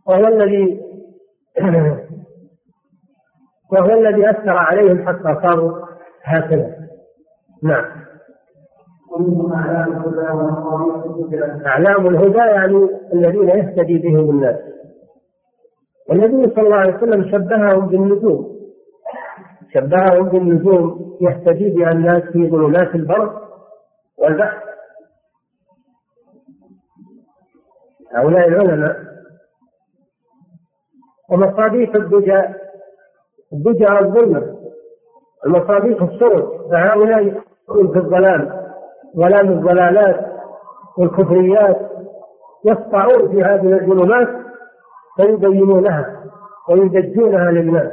[0.06, 0.80] وهو الذي
[3.72, 5.86] وهو الذي أثر عليهم حتى صاروا
[6.22, 6.76] هكذا.
[7.62, 8.02] نعم.
[11.66, 14.56] أعلام الهدى يعني الذين يهتدي بهم الناس.
[16.08, 18.58] والنبي صلى الله عليه وسلم شبههم بالنجوم.
[19.74, 23.42] شبههم بالنجوم يهتدي بها الناس في ظلمات البر
[24.18, 24.71] والبحر.
[28.14, 28.96] هؤلاء العلماء
[31.30, 32.42] ومصابيح الدجى
[33.52, 34.56] الدجى الظلمة
[35.46, 38.62] المصابيح الصوت فهؤلاء يكون في الظلام
[39.16, 40.26] ظلام الضلالات
[40.98, 41.90] والكفريات
[42.64, 44.28] يسطعون في هذه الظلمات
[45.16, 46.22] فيبينونها
[46.68, 47.92] ويدجونها للناس.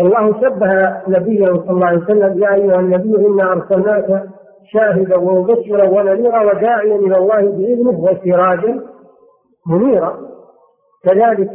[0.00, 4.28] الله شبه نبيه صلى الله عليه وسلم يا أيها النبي إنا أرسلناك
[4.72, 8.80] شاهدا ومبشرا ونذيرا وداعيا إلى الله بإذنه وسراجا
[9.66, 10.18] منيرا.
[11.04, 11.50] كذلك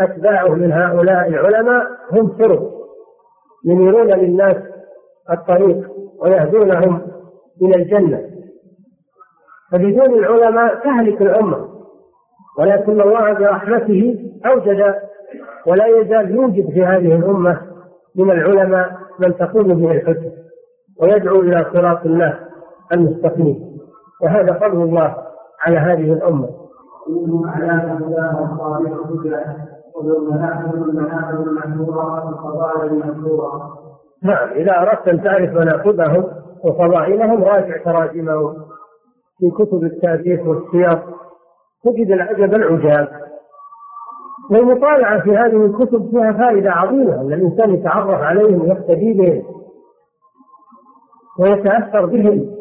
[0.00, 2.70] أتباعه من هؤلاء العلماء هم سرب
[3.64, 4.56] ينيرون للناس
[5.30, 7.00] الطريق ويهدونهم
[7.62, 8.34] إلى الجنة.
[9.72, 11.68] فبدون العلماء تهلك الأمة
[12.58, 14.94] ولكن الله برحمته أوجد
[15.66, 17.60] ولا يزال يوجد في هذه الأمة
[18.16, 20.32] من العلماء من تقوم به الحجه
[21.00, 22.43] ويدعو إلى صراط الله.
[22.92, 23.74] المستقيم
[24.22, 25.16] وهذا فضل الله
[25.66, 26.12] على هذه
[32.82, 33.78] المشهوره.
[34.22, 36.24] نعم إذا أردت أن تعرف مناقبهم
[36.64, 38.54] وفضائلهم راجع تراجمهم.
[39.38, 41.02] في كتب التاريخ والسير
[41.84, 43.08] تجد العجب العجاب.
[44.50, 49.42] والمطالعة في هذه الكتب فيها فائدة عظيمة أن الإنسان يتعرف عليهم ويقتدي بهم
[51.40, 52.53] ويتأثر بهم.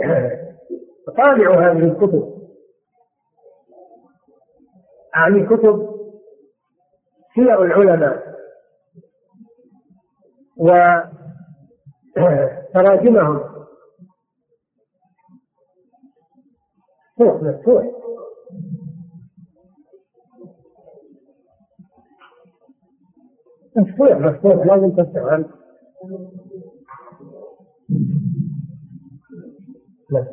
[1.16, 2.40] طالعوا هذه الكتب.
[5.14, 6.00] يعني كتب
[7.34, 8.30] سير العلماء.
[12.16, 13.40] وتراجمهم
[17.20, 17.84] مفتوح مفتوح.
[23.76, 24.66] مفتوح مفتوح.
[24.66, 25.40] لازم تفتح.
[30.10, 30.24] لا.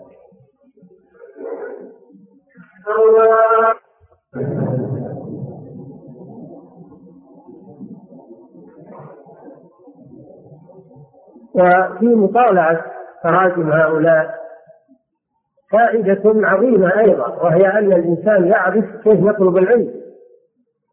[11.56, 12.86] وفي مطالعة
[13.24, 14.38] تراجم هؤلاء
[15.72, 19.94] فائدة عظيمة أيضا وهي أن الإنسان يعرف كيف يطلب العلم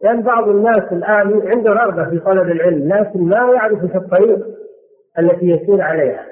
[0.02, 4.46] لأن بعض الناس الآن عنده رغبة في طلب العلم لكن ما يعرف الطريق
[5.18, 6.26] التي يسير عليها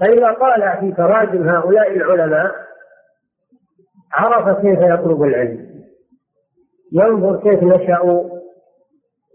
[0.00, 2.66] فإذا طالع في تراجم هؤلاء العلماء
[4.12, 5.66] عرف كيف يطلب العلم.
[6.92, 8.36] ينظر كيف نشأوا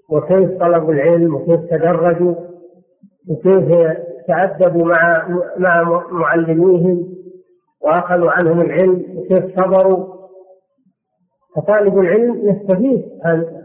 [0.09, 2.35] وكيف طلبوا العلم وكيف تدرجوا
[3.29, 3.97] وكيف
[4.27, 7.07] تأدبوا مع مع معلميهم
[7.81, 10.21] وأخذوا عنهم العلم وكيف صبروا.
[11.55, 13.61] فطالب العلم يستفيد عن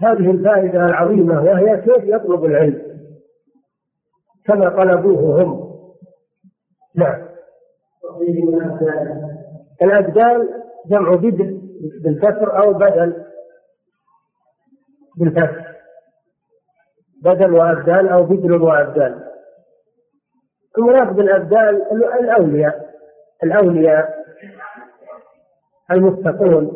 [0.00, 2.82] هذه الفائدة العظيمة وهي كيف يطلب العلم.
[4.46, 5.71] كما طلبوه هم.
[6.96, 7.28] نعم.
[9.82, 11.60] الأبدال جمع بدل
[12.04, 13.24] بالكسر أو بدل.
[15.18, 15.72] بالفتح
[17.22, 19.24] بدل وأبدال أو بدل وأبدال.
[20.78, 21.82] المراد بالأبدال
[22.20, 22.92] الأولياء.
[23.44, 24.22] الأولياء
[25.90, 26.72] المتقون.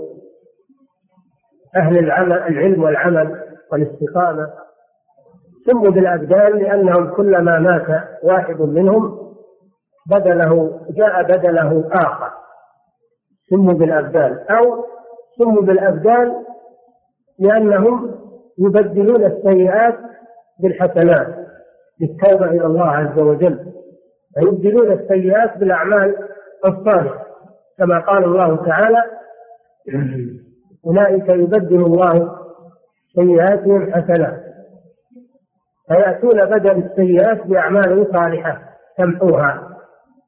[1.77, 3.43] أهل العمل العلم والعمل
[3.73, 4.53] والاستقامة.
[5.67, 9.26] سموا بالأبدال لأنهم كلما مات واحد منهم
[10.11, 12.31] بدله جاء بدله آخر.
[13.51, 14.51] سموا بالأبدال.
[14.51, 14.85] أو
[15.39, 16.45] سموا بالأبدال
[17.39, 18.15] لأنهم
[18.59, 19.99] يبدلون السيئات
[20.63, 21.47] بالحسنات
[22.01, 23.73] بالتوبة إلى الله عز وجل.
[24.35, 26.17] فيبدلون السيئات بالأعمال
[26.67, 27.27] الصالحة.
[27.79, 29.05] كما قال الله تعالى
[30.87, 32.39] أولئك يبدل الله
[33.15, 34.43] سيئاتهم حسنات.
[35.89, 38.63] فيأتون بدل السيئات بأعمال صالحة
[38.99, 39.76] تمحوها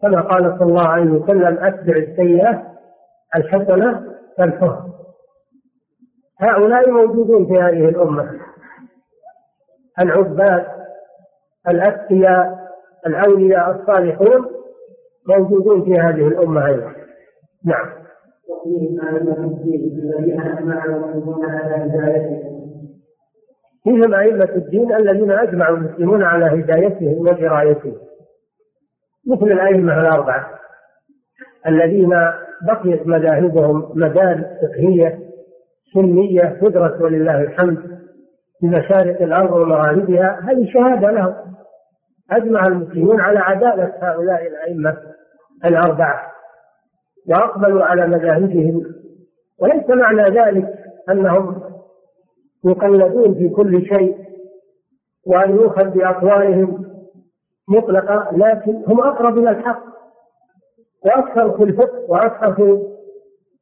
[0.03, 2.63] كما قال صلى الله عليه وسلم أتبع السيئة
[3.37, 4.05] الحسنة
[4.39, 4.89] تمحوها
[6.41, 8.41] هؤلاء موجودون في هذه الأمة.
[10.01, 10.67] العباد
[11.69, 12.59] الأتقياء
[13.07, 14.47] الأولياء الصالحون
[15.29, 16.93] موجودون في هذه الأمة أيضا.
[17.65, 17.91] نعم.
[23.85, 27.97] فيهم أئمة الدين الذين أجمع المسلمون على هدايتهم ودرايتهم.
[29.27, 30.59] مثل الأئمة الأربعة
[31.67, 32.15] الذين
[32.63, 35.19] بقيت مذاهبهم مدارس فقهية
[35.95, 37.79] سنية تدرس ولله الحمد
[38.61, 41.35] في مشارق الأرض ومغاربها هذه شهادة لهم.
[42.31, 44.97] أجمع المسلمون على عدالة هؤلاء الأئمة
[45.65, 46.33] الأربعة
[47.29, 48.83] وأقبلوا على مذاهبهم.
[49.61, 50.75] وليس معنى ذلك
[51.11, 51.63] أنهم
[52.65, 54.17] يقلدون في كل شيء
[55.27, 56.85] وأن يؤخذ بأقوالهم
[57.69, 59.83] مطلقة لكن هم أقرب إلى الحق.
[61.05, 62.83] وأكثر في الفقه وأكثر في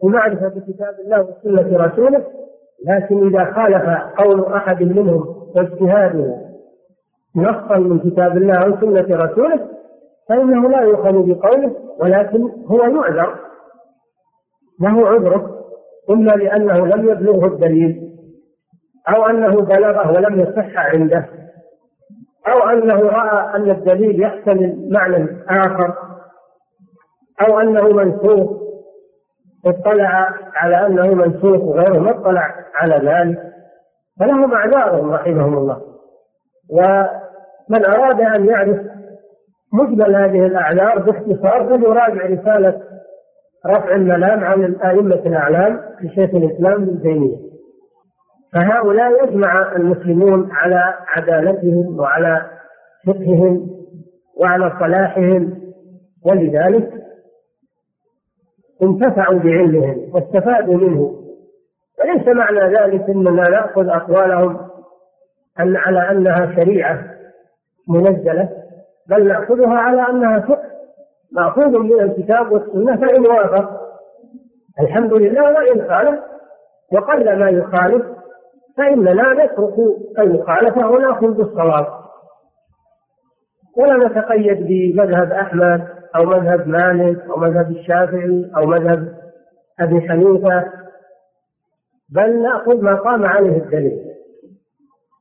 [0.02, 2.24] معرفة كتاب الله وسنة رسوله
[2.86, 6.36] لكن إذا خالف قول أحد منهم واجتهاده
[7.36, 9.68] نصا من كتاب الله أو سنة رسوله
[10.28, 13.38] فإنه لا يؤخذ بقوله ولكن هو يعذر.
[14.80, 15.56] له عذره؟
[16.10, 18.12] إما لأنه لم يبلغه الدليل
[19.08, 21.26] أو أنه بلغه ولم يصح عنده.
[22.48, 25.94] أو أنه رأى أن الدليل يحتمل معنى آخر
[27.48, 28.50] أو أنه منسوخ
[29.66, 33.38] اطلع على أنه منسوخ وغيره ما اطلع على ذلك.
[34.20, 35.80] فلهم أعذارهم رحمهم الله.
[36.70, 38.80] ومن أراد أن يعرف
[39.72, 42.80] مجمل هذه الأعذار باختصار فليراجع رسالة
[43.66, 47.45] رفع الملام عن الأئمة الأعلام لشيخ الإسلام ابن تيمية.
[48.56, 52.50] فهؤلاء يجمع المسلمون على عدالتهم وعلى
[53.06, 53.70] فقههم
[54.36, 55.60] وعلى صلاحهم
[56.24, 56.92] ولذلك
[58.82, 61.22] انتفعوا بعلمهم واستفادوا منه.
[62.00, 64.68] وليس معنى ذلك إننا نأخذ أقوالهم
[65.60, 67.04] أن على أنها شريعة
[67.88, 68.48] منزلة
[69.08, 70.66] بل نأخذها على أنها فقه.
[71.32, 73.70] مأخوذ من الكتاب والسنة فإن وافق
[74.80, 76.20] الحمد لله وإن خالف
[76.92, 78.15] وقل ما يخالف.
[78.76, 79.74] فاننا نترك
[80.18, 81.86] المخالفه وناخذ بالصواب.
[83.76, 89.16] ولا نتقيد بمذهب أحمد أو مذهب مالك أو مذهب الشافعي أو مذهب
[89.80, 90.64] أبي حنيفة
[92.08, 94.00] بل نأخذ ما قام عليه الدليل.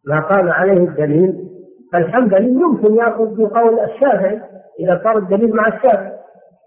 [0.07, 1.49] ما قام عليه الدليل.
[1.93, 4.41] فالحنبلي يمكن يأخذ بقول الشافعي
[4.79, 6.11] إذا صار الدليل مع الشافعي.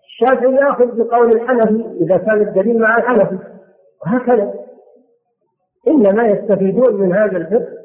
[0.07, 3.39] الشافعي يأخذ بقول الحنفي إذا كان الدليل مع الحنفي.
[4.07, 4.68] وهكذا.
[5.89, 7.79] انما يستفيدون من هذا الفقه.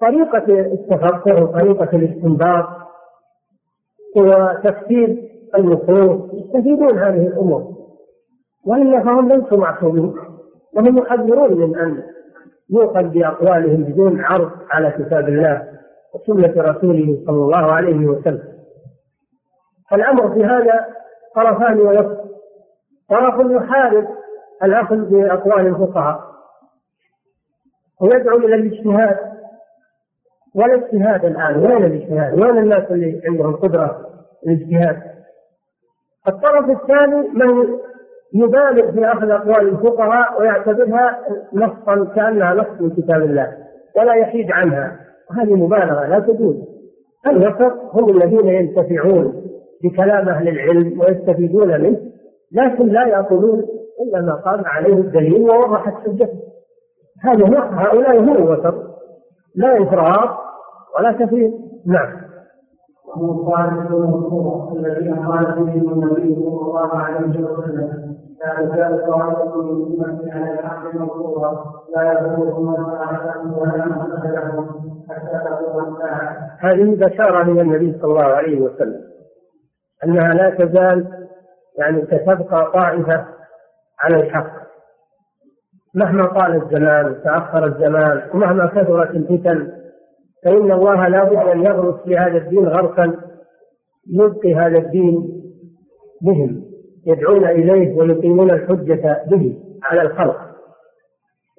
[0.00, 2.66] طريقة التفكر وطريقه الاستنباط
[4.16, 7.62] وتفسير النصوص يستفيدون هذه الأمور.
[8.66, 10.14] وإلا فهم ليسوا معصومين
[10.76, 12.02] وهم يحذرون من أن
[12.70, 15.68] يؤخذ بأقوالهم بدون عرض على كتاب الله
[16.14, 18.42] وسنة رسوله صلى الله عليه وسلم.
[19.90, 20.86] فالأمر في هذا
[21.36, 22.18] طرفان ويصف
[23.10, 24.06] طرف يحارب
[24.62, 26.29] الاخذ بأقوال الفقهاء.
[28.00, 29.16] ويدعو إلى الاجتهاد
[30.54, 34.06] ولا اجتهاد الآن وين الاجتهاد؟ وين الناس اللي عندهم قدرة
[34.46, 35.02] الاجتهاد؟
[36.28, 37.78] الطرف الثاني من
[38.34, 41.18] يبالغ في أخذ أقوال الفقهاء ويعتبرها
[41.52, 43.56] نصا كأنها نص من كتاب الله
[43.96, 45.00] ولا يحيد عنها
[45.30, 46.56] وهذه مبالغة لا تجوز
[47.26, 49.46] الوسط هم الذين ينتفعون
[49.84, 52.00] بكلام أهل العلم ويستفيدون منه
[52.52, 53.66] لكن لا يقولون
[54.00, 56.49] إلا ما قام عليه الدليل ووضحت حجته
[57.20, 58.74] هذا هؤلاء هم الوسط
[59.54, 60.38] لا إفراط
[60.98, 61.52] ولا تفريط
[61.86, 62.20] نعم
[63.06, 70.30] وهم الصالحون الذين قال فيهم النبي صلى الله عليه وسلم لا تزال طائفة من أمتي
[70.30, 74.66] على الحق منصورة لا يضرهم من خالفهم ولا من لهم
[75.10, 76.56] حتى تقوم الساعة.
[76.60, 79.00] هذه بشارة من النبي صلى الله عليه وسلم
[80.04, 81.26] أنها لا تزال
[81.78, 83.26] يعني ستبقى طائفة
[84.00, 84.60] على الحق
[85.94, 89.72] مهما طال الزمان وتأخر الزمان ومهما كثرت الفتن
[90.44, 93.14] فإن الله لا بد أن يغرس في هذا الدين غرسا
[94.10, 95.42] يبقي هذا الدين
[96.22, 96.62] بهم
[97.06, 100.40] يدعون إليه ويقيمون الحجة به على الخلق.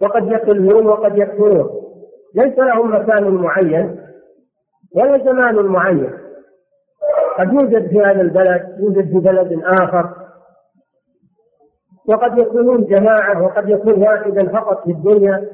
[0.02, 1.70] وقد يقلون وقد يكثرون
[2.36, 4.00] ليس لهم مكان معين
[4.96, 6.12] ولا زمان معين.
[7.40, 10.21] قد يوجد في هذا البلد يوجد في بلد آخر
[12.10, 15.48] وقد يكونون جماعة وقد يكون واحدا فقط في الدنيا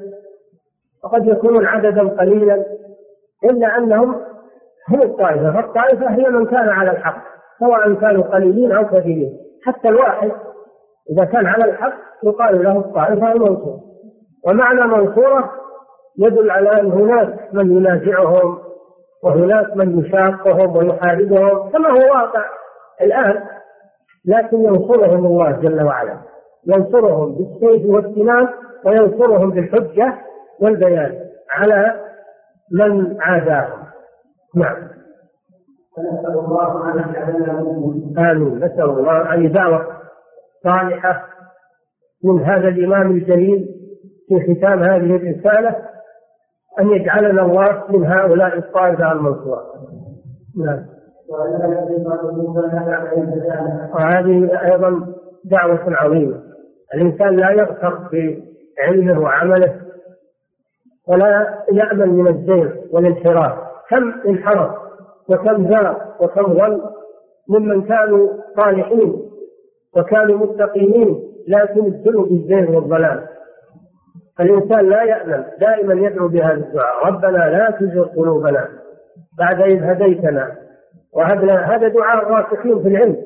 [1.04, 2.64] وقد يكونون عددا قليلا
[3.44, 4.14] إلا أنهم
[4.88, 5.52] هم الطائفة.
[5.52, 7.22] فالطائفة هي من كان على الحق
[7.58, 10.32] سواء كانوا قليلين أو كثيرين حتى الواحد
[11.10, 11.94] إذا كان على الحق
[12.24, 13.80] يقال له الطائفة المنصورة.
[14.46, 15.50] ومعنى منصورة
[16.18, 18.58] يدل على أن هناك من ينازعهم
[19.24, 22.44] وهناك من يشاقهم ويحاربهم كما هو واقع
[23.00, 23.44] الآن
[24.24, 26.18] لكن ينصرهم الله جل وعلا.
[26.68, 28.48] ينصرهم بالسيف والسنان
[28.84, 30.14] وينصرهم بالحجة
[30.60, 31.14] والبيان
[31.50, 32.00] على
[32.72, 33.78] من عاداهم.
[34.56, 34.88] نعم.
[35.96, 37.60] فنسأل الله أن يجعلنا
[38.32, 38.56] آمين.
[38.56, 39.86] نسأل الله أن دعوة
[40.64, 41.24] صالحة
[42.24, 43.68] من هذا الإمام الجليل
[44.28, 45.76] في ختام هذه الرسالة
[46.80, 49.64] أن يجعلنا الله من هؤلاء الطائفة المنصورة.
[50.64, 50.86] نعم.
[53.94, 55.06] وهذه أيضا
[55.44, 56.47] دعوة عظيمة.
[56.94, 59.80] الإنسان لا يغتر بعلمه وعمله
[61.08, 63.52] ولا يأمن من الزيغ والانحراف.
[63.90, 64.70] كم انحرف
[65.28, 66.82] وكم زاغ وكم ظل
[67.48, 69.22] ممن كانوا صالحين
[69.96, 73.26] وكانوا متقيين لكن ابتلوا بالزيغ والضلال.
[74.40, 77.06] الإنسان لا يأمن دائما يدعو بهذا الدعاء.
[77.06, 78.68] ربنا لا تزغ قلوبنا
[79.38, 80.56] بعد إذ هديتنا.
[81.12, 83.16] وهذا هذا دعاء الراسخين في العلم.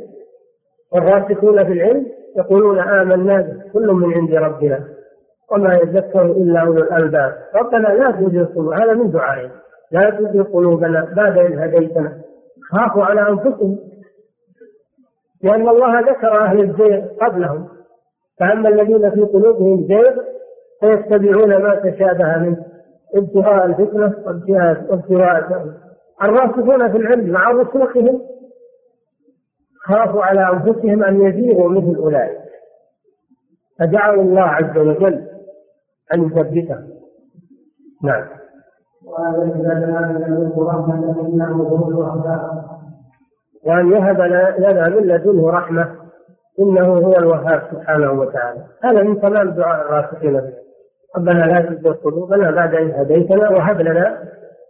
[0.92, 2.06] والراسخون في العلم
[2.36, 4.80] يقولون آمنا به كل من عند ربنا.
[5.52, 7.34] وما يذكر إلا أولو الألباب.
[7.54, 9.50] ربنا لا تزغ قلوبنا هذا من دعائه
[9.90, 12.12] لا تزغ قلوبنا بعد إذ هديتنا.
[12.70, 13.78] خافوا على أنفسهم.
[15.42, 17.68] لأن الله ذكر أهل الزيغ قبلهم.
[18.40, 20.22] فأما الذين في قلوبهم زيغ
[20.80, 22.64] فيتبعون ما تشابه منه
[23.14, 24.14] ابتغاء الفتنة
[24.90, 25.66] وابتغاء
[26.22, 28.31] الراسخون في العلم مع رسوخهم.
[29.84, 32.38] خافوا على أنفسهم أن يزيغوا مثل أولئك.
[33.78, 35.26] فدعوا الله عز وجل
[36.14, 36.78] أن يثبته.
[38.02, 38.24] نعم.
[43.64, 45.94] وأن يهب لنا من لدنه رحمة
[46.60, 48.64] إنه هو الوهاب سبحانه وتعالى.
[48.84, 50.52] هذا من تمام دعاء الراسخين.
[51.16, 54.18] ربنا لا تزغ قلوبنا بعد إذ هديتنا وهب لنا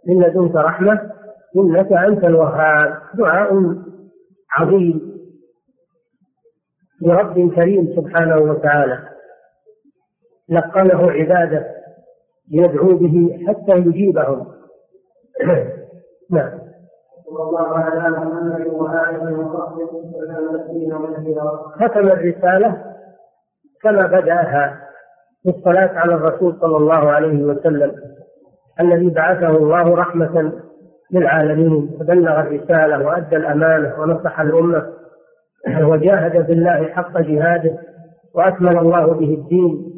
[0.07, 1.01] من لدنك رحمة
[1.57, 2.93] إنك أنت الوهاب.
[3.13, 3.75] دعاء
[4.57, 5.13] عظيم
[7.01, 8.99] لرب كريم سبحانه وتعالى.
[10.49, 11.67] لقنه عباده
[12.51, 14.53] يدعو به حتى يجيبهم.
[16.31, 16.63] نعم.
[21.79, 22.83] ختم الرسالة
[23.83, 24.79] كما بدأها
[25.45, 27.95] بالصلاة على الرسول صلى الله عليه وسلم
[28.79, 30.62] الذي بعثه الله رحمة
[31.13, 34.93] للعالمين فبلغ الرسالة وأدى الأمانة ونصح الأمة.
[35.81, 37.77] وجاهد بالله حق جهاده
[38.35, 39.93] وأكمل الله به الدين.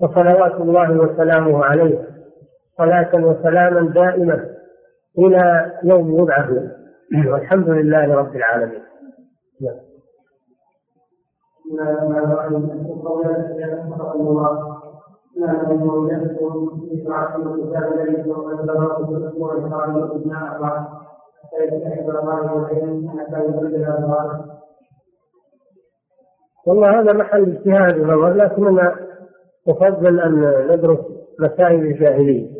[0.00, 2.06] وصلوات الله وسلامه عليه.
[2.78, 4.40] صلاة وسلاما دائمة
[5.18, 6.50] إلى يوم يبعث.
[7.26, 8.82] والحمد لله رب العالمين.
[26.66, 27.96] والله هذا محل اجتهاد
[28.36, 28.96] لكننا
[29.68, 30.40] نفضل أن
[30.70, 30.98] ندرس
[31.40, 32.50] مسائل الجاهلية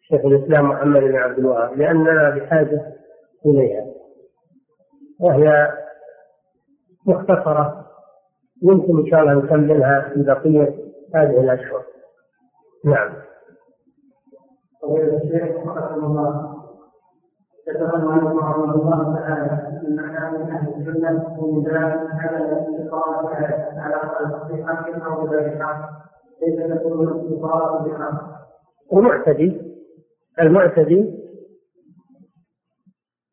[0.00, 2.92] شيخ الإسلام محمد بن عبد الوهاب لأننا بحاجة
[3.46, 3.86] إليها
[5.20, 5.72] وهي
[7.06, 7.86] مختصرة
[8.62, 11.82] يمكن إن شاء الله نكملها في بقيه هذه الأشهر.
[12.84, 13.12] نعم.
[14.84, 16.56] الشيخ رحمه الله
[17.68, 19.96] ذكر رحمه الله تعالى ان
[20.32, 23.28] من أهل السنة ومن على الاستقامه
[23.76, 23.96] على
[24.26, 25.62] الصحيحه أو بذلك
[26.42, 28.36] ليس تكون الاستقامه بحق
[28.90, 29.60] ومعتدي
[30.42, 31.26] المعتدي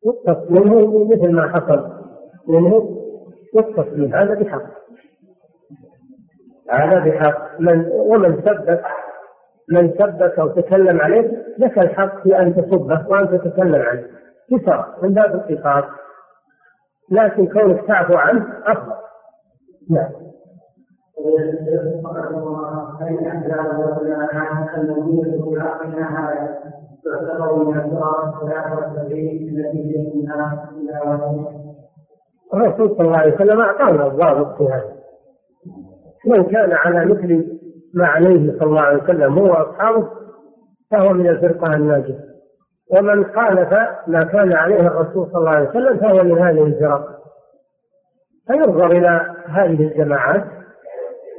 [0.06, 1.90] يتصل منه مثل ما حصل
[2.48, 3.00] منه
[3.54, 4.83] والتصليم هذا بحق.
[6.70, 7.60] هذا بحق.
[7.60, 8.80] من ومن ثبت
[9.68, 14.04] من سبك أو تكلم عليه لك الحق في أن تصبه وأن تتكلم عنه.
[14.50, 15.84] كسر من باب القصاص
[17.10, 18.94] لكن كونك تعفو عنه أفضل.
[19.90, 20.10] نعم.
[32.54, 34.93] الرسول صلى الله عليه وسلم أعطانا الضابط في هذا.
[36.26, 37.58] من كان على مثل
[37.94, 40.08] ما عليه صلى الله عليه وسلم هو وأصحابه
[40.90, 42.18] فهو من الفرقة الناجية.
[42.90, 43.72] ومن خالف
[44.06, 47.18] ما كان عليه الرسول صلى الله عليه وسلم فهو من هذه الفرق.
[48.46, 50.44] فينظر إلى هذه الجماعات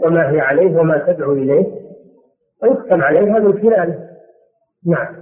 [0.06, 1.66] وما هي عليه وما تدعو إليه
[2.64, 4.10] ويحكم عليها من خلاله.
[4.86, 5.16] نعم.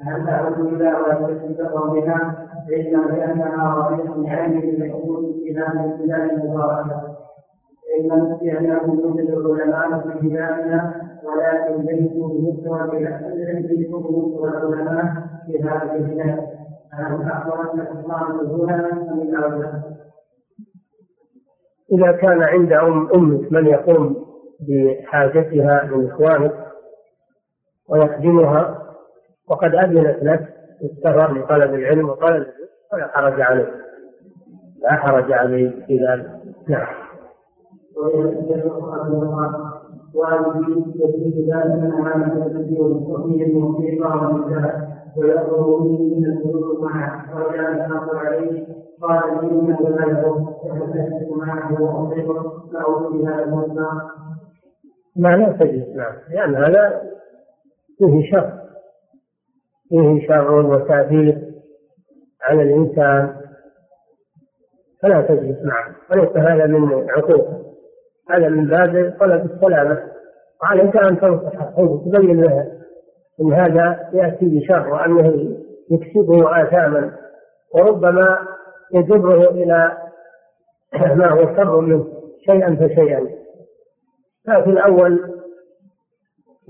[0.00, 0.88] هل تعود إلى
[1.22, 7.02] وتستقر بها إلا لأنها رئيس عامل يكون إلى البلاد المباركة
[8.58, 10.94] أن يكون مثل العلماء في بلادنا
[11.24, 12.90] ولكن ليسوا بمستوى
[13.66, 15.04] ليسوا بمستوى العلماء
[15.46, 16.46] في هذه البلاد
[16.92, 19.82] فهل أخبر أن الإسلام نزولا أم الأولى؟
[21.92, 24.26] إذا كان عند أم أمك من يقوم
[24.60, 26.52] بحاجتها من إخوانك
[27.88, 28.82] ويخدمها
[29.48, 30.48] وقد أذنت لك
[30.84, 32.46] السفر لطلب العلم وطلب
[32.92, 33.70] فلا حرج عليه
[34.82, 36.30] لا حرج عليه في ذلك.
[36.68, 36.86] نعم.
[43.96, 44.87] ونساء
[45.18, 48.66] ويأمر مني من السلوك معه وكان الحق عليه
[49.02, 52.42] قال انه لا يضر ففتحت معه واصيبه
[52.72, 54.10] فاعوذ بهذا المصنع
[55.16, 57.02] ما لا تجلس معه لأن هذا
[57.98, 58.52] فيه شر.
[59.88, 61.52] فيه شر وتأثير
[62.42, 63.36] على الإنسان.
[65.02, 67.48] فلا تجلس معه وليس هذا من عقوق.
[68.30, 70.02] هذا من باب طلب السلامة.
[70.62, 72.77] وعليك أن تنصحه وتبين له
[73.40, 75.56] إن هذا يأتي بشر وأنه
[75.90, 77.16] يكسبه آثاما
[77.74, 78.38] وربما
[78.94, 79.98] يجره إلى
[80.94, 82.06] ما هو شر منه
[82.46, 83.26] شيئا فشيئا.
[84.46, 85.34] ففي الأول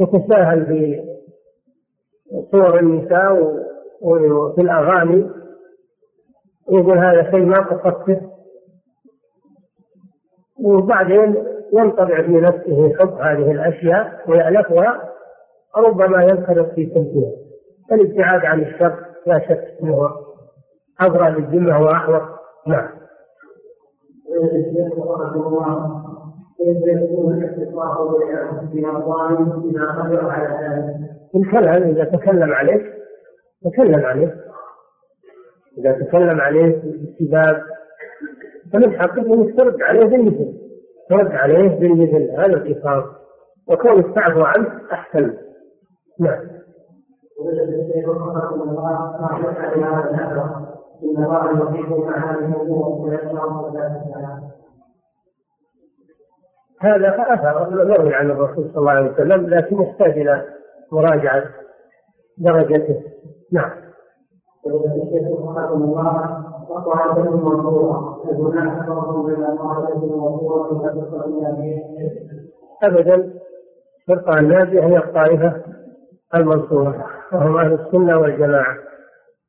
[0.01, 1.05] يتساهل في
[2.53, 3.55] صور النساء
[4.01, 5.31] وفي الأغاني
[6.70, 8.20] يقول هذا شيء ما قصدته.
[10.61, 15.09] وبعدين ينطبع في نفسه حب هذه الأشياء ويألفها
[15.77, 17.32] ربما ينخرط في سلكها
[17.93, 20.11] الابتعاد عن الشر لا شك إنه
[21.01, 22.23] اضرى للذمة وأحوط.
[22.66, 22.89] نعم.
[31.36, 32.82] الكلام إذا تكلم عليك
[33.65, 34.35] تكلم عليه.
[35.78, 37.62] إذا تكلم عليه بالسباب
[38.73, 40.53] فمن حقه انك ترد عليه بالمثل.
[41.11, 43.05] ترد عليه بالمثل هذا القصاص.
[43.69, 45.48] وكون التعفو عنه أحسن.
[46.20, 46.59] نعم.
[56.81, 60.45] هذا أثر مروي عن الرسول صلى الله عليه وسلم لكن يحتاج إلى
[60.93, 61.45] مراجعة
[62.39, 63.03] درجته
[63.53, 63.70] نعم.
[72.82, 73.32] أبدا
[74.09, 75.62] فرقة الناجية هي الطائفة
[76.35, 78.77] المنصورة وهم أهل السنة والجماعة.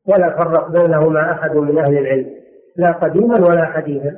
[0.08, 2.30] ولا فرق بينهما أحد من أهل العلم
[2.76, 4.18] لا قديما ولا حديثا.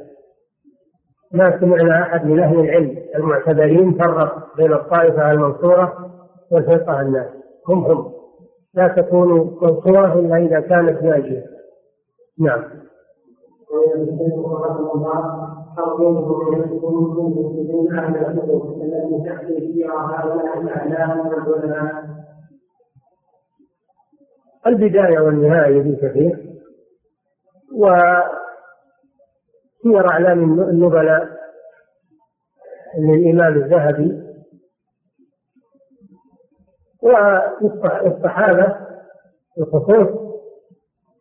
[1.32, 6.12] ما سمعنا أحد من أهل العلم المعتبرين فرق بين الطائفة المنصورة
[6.52, 7.28] والفرقة الناس.
[7.70, 8.12] هم هم.
[8.74, 11.46] لا تكون منصورة إلا إذا كانت ناجية.
[12.40, 12.64] نعم.
[24.68, 26.52] البداية والنهاية لابن كثير
[27.74, 28.24] وسير
[30.12, 31.28] أعلام النبلاء
[32.98, 34.22] للإمام الذهبي
[37.02, 38.76] والصحابة
[39.58, 40.08] الخصوص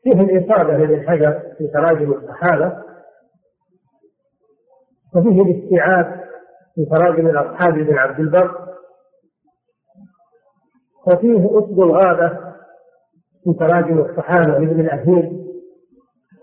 [0.02, 2.82] فيه الإصابة لابن حجر في تراجم الصحابة
[5.14, 6.24] وفيه الاستيعاب
[6.74, 8.74] في تراجم الأصحاب بن عبد البر
[11.06, 12.49] وفيه أسد الغابة
[13.44, 15.32] في تراجم الصحابة لابن الأثير.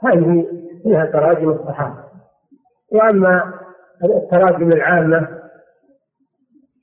[0.03, 0.47] هذه
[0.83, 2.03] فيها تراجم الصحابة.
[2.91, 3.53] وأما
[4.03, 5.27] التراجم العامة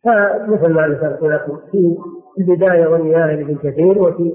[0.05, 1.97] فمثل ما ذكرت لكم في
[2.39, 4.33] البداية والنهاية لابن كثير وفي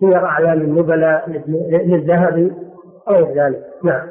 [0.00, 1.30] سير أعلام النبلاء
[1.86, 2.52] للذهبي
[3.08, 3.64] أو ذلك.
[3.84, 4.08] نعم.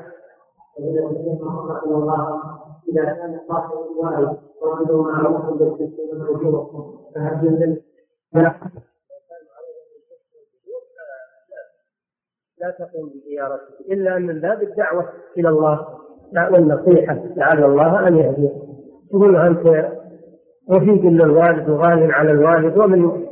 [2.90, 6.26] إذا كان صاحب الوالد وعنده معروف بالتسليم
[7.16, 7.82] فهل
[12.62, 15.88] لا تقوم بزيارته إلا من باب الدعوة إلى الله.
[16.52, 18.52] والنصيحة لعل الله أن يهديه.
[19.10, 19.92] تقول أنت
[20.72, 23.26] رفيق للوالد وغال على الوالد ومن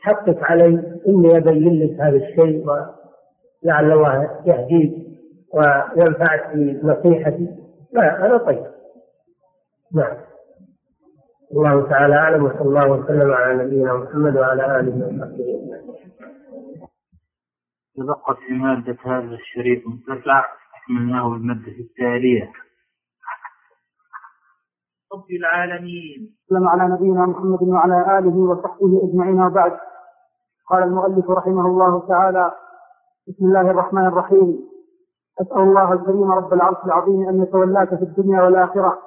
[0.00, 4.92] حقك علي إني أبين لك هذا الشيء ولعل الله يهديك
[5.54, 7.48] وينفعك بنصيحتي.
[7.92, 8.66] لا أنا طيب.
[9.94, 10.16] نعم.
[11.52, 15.94] الله تعالى أعلم وصلى الله وسلم على نبينا محمد وعلى آله وصحبه أجمعين.
[17.96, 20.44] تبقت في مادة هذا الشريط متسع
[20.84, 22.52] أكملناه بالمادة التالية.
[25.12, 26.36] رب العالمين.
[26.48, 29.78] سلم على نبينا محمد وعلى آله وصحبه أجمعين وبعد.
[30.70, 32.52] قال المؤلف رحمه الله تعالى
[33.28, 34.58] بسم الله الرحمن الرحيم.
[35.40, 38.98] أسأل الله الكريم رب العرش العظيم أن يتولاك في الدنيا والآخرة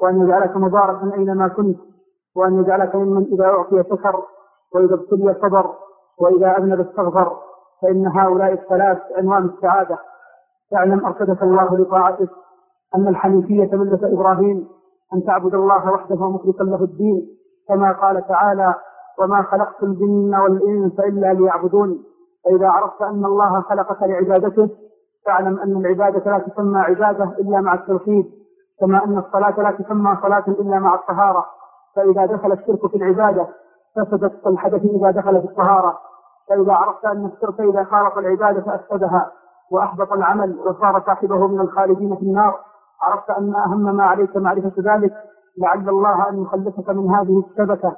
[0.00, 1.78] وأن يجعلك مباركا أينما كنت
[2.36, 4.24] وأن يجعلك ممن إذا أعطي شكر
[4.74, 5.74] وإذا ابتلي صبر
[6.18, 7.51] وإذا أذنب استغفر.
[7.82, 9.98] فإن هؤلاء الثلاث عنوان السعادة.
[10.74, 12.30] اعلم أرشدك الله لطاعتك.
[12.96, 14.68] أن الحنيفية ملة إبراهيم.
[15.14, 17.26] أن تعبد الله وحده مخلصا له الدين.
[17.68, 18.74] كما قال تعالى
[19.18, 22.04] وما خلقت الجن والإنس إلا ليعبدون
[22.44, 24.68] فإذا عرفت أن الله خلقك لعبادته
[25.26, 28.26] فاعلم أن العبادة لا تسمى عبادة إلا مع التوحيد.
[28.80, 31.46] كما أن الصلاة لا تسمى صلاة إلا مع الطهارة.
[31.96, 33.48] فإذا دخل الشرك في العبادة
[33.96, 35.98] فسدت الحدث إذا دخل في الطهارة.
[36.48, 39.32] فإذا عرفت أن الشرك إذا خالط العبادة أفسدها
[39.72, 42.58] وأحبط العمل وصار صاحبه من الخالدين في النار.
[43.02, 45.12] عرفت أن أهم ما عليك معرفة ذلك
[45.58, 47.96] لعل الله أن يخلصك من هذه الشبكة.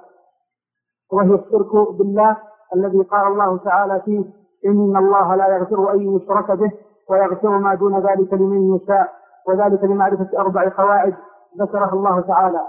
[1.12, 2.36] وهي الشرك بالله
[2.74, 4.24] الذي قال الله تعالى فيه
[4.66, 6.72] إن الله لا يغفر أن يشرك به
[7.10, 9.12] ويغفر ما دون ذلك لمن يشاء
[9.48, 11.14] وذلك لمعرفة أربع قواعد
[11.60, 12.60] ذكرها الله تعالى.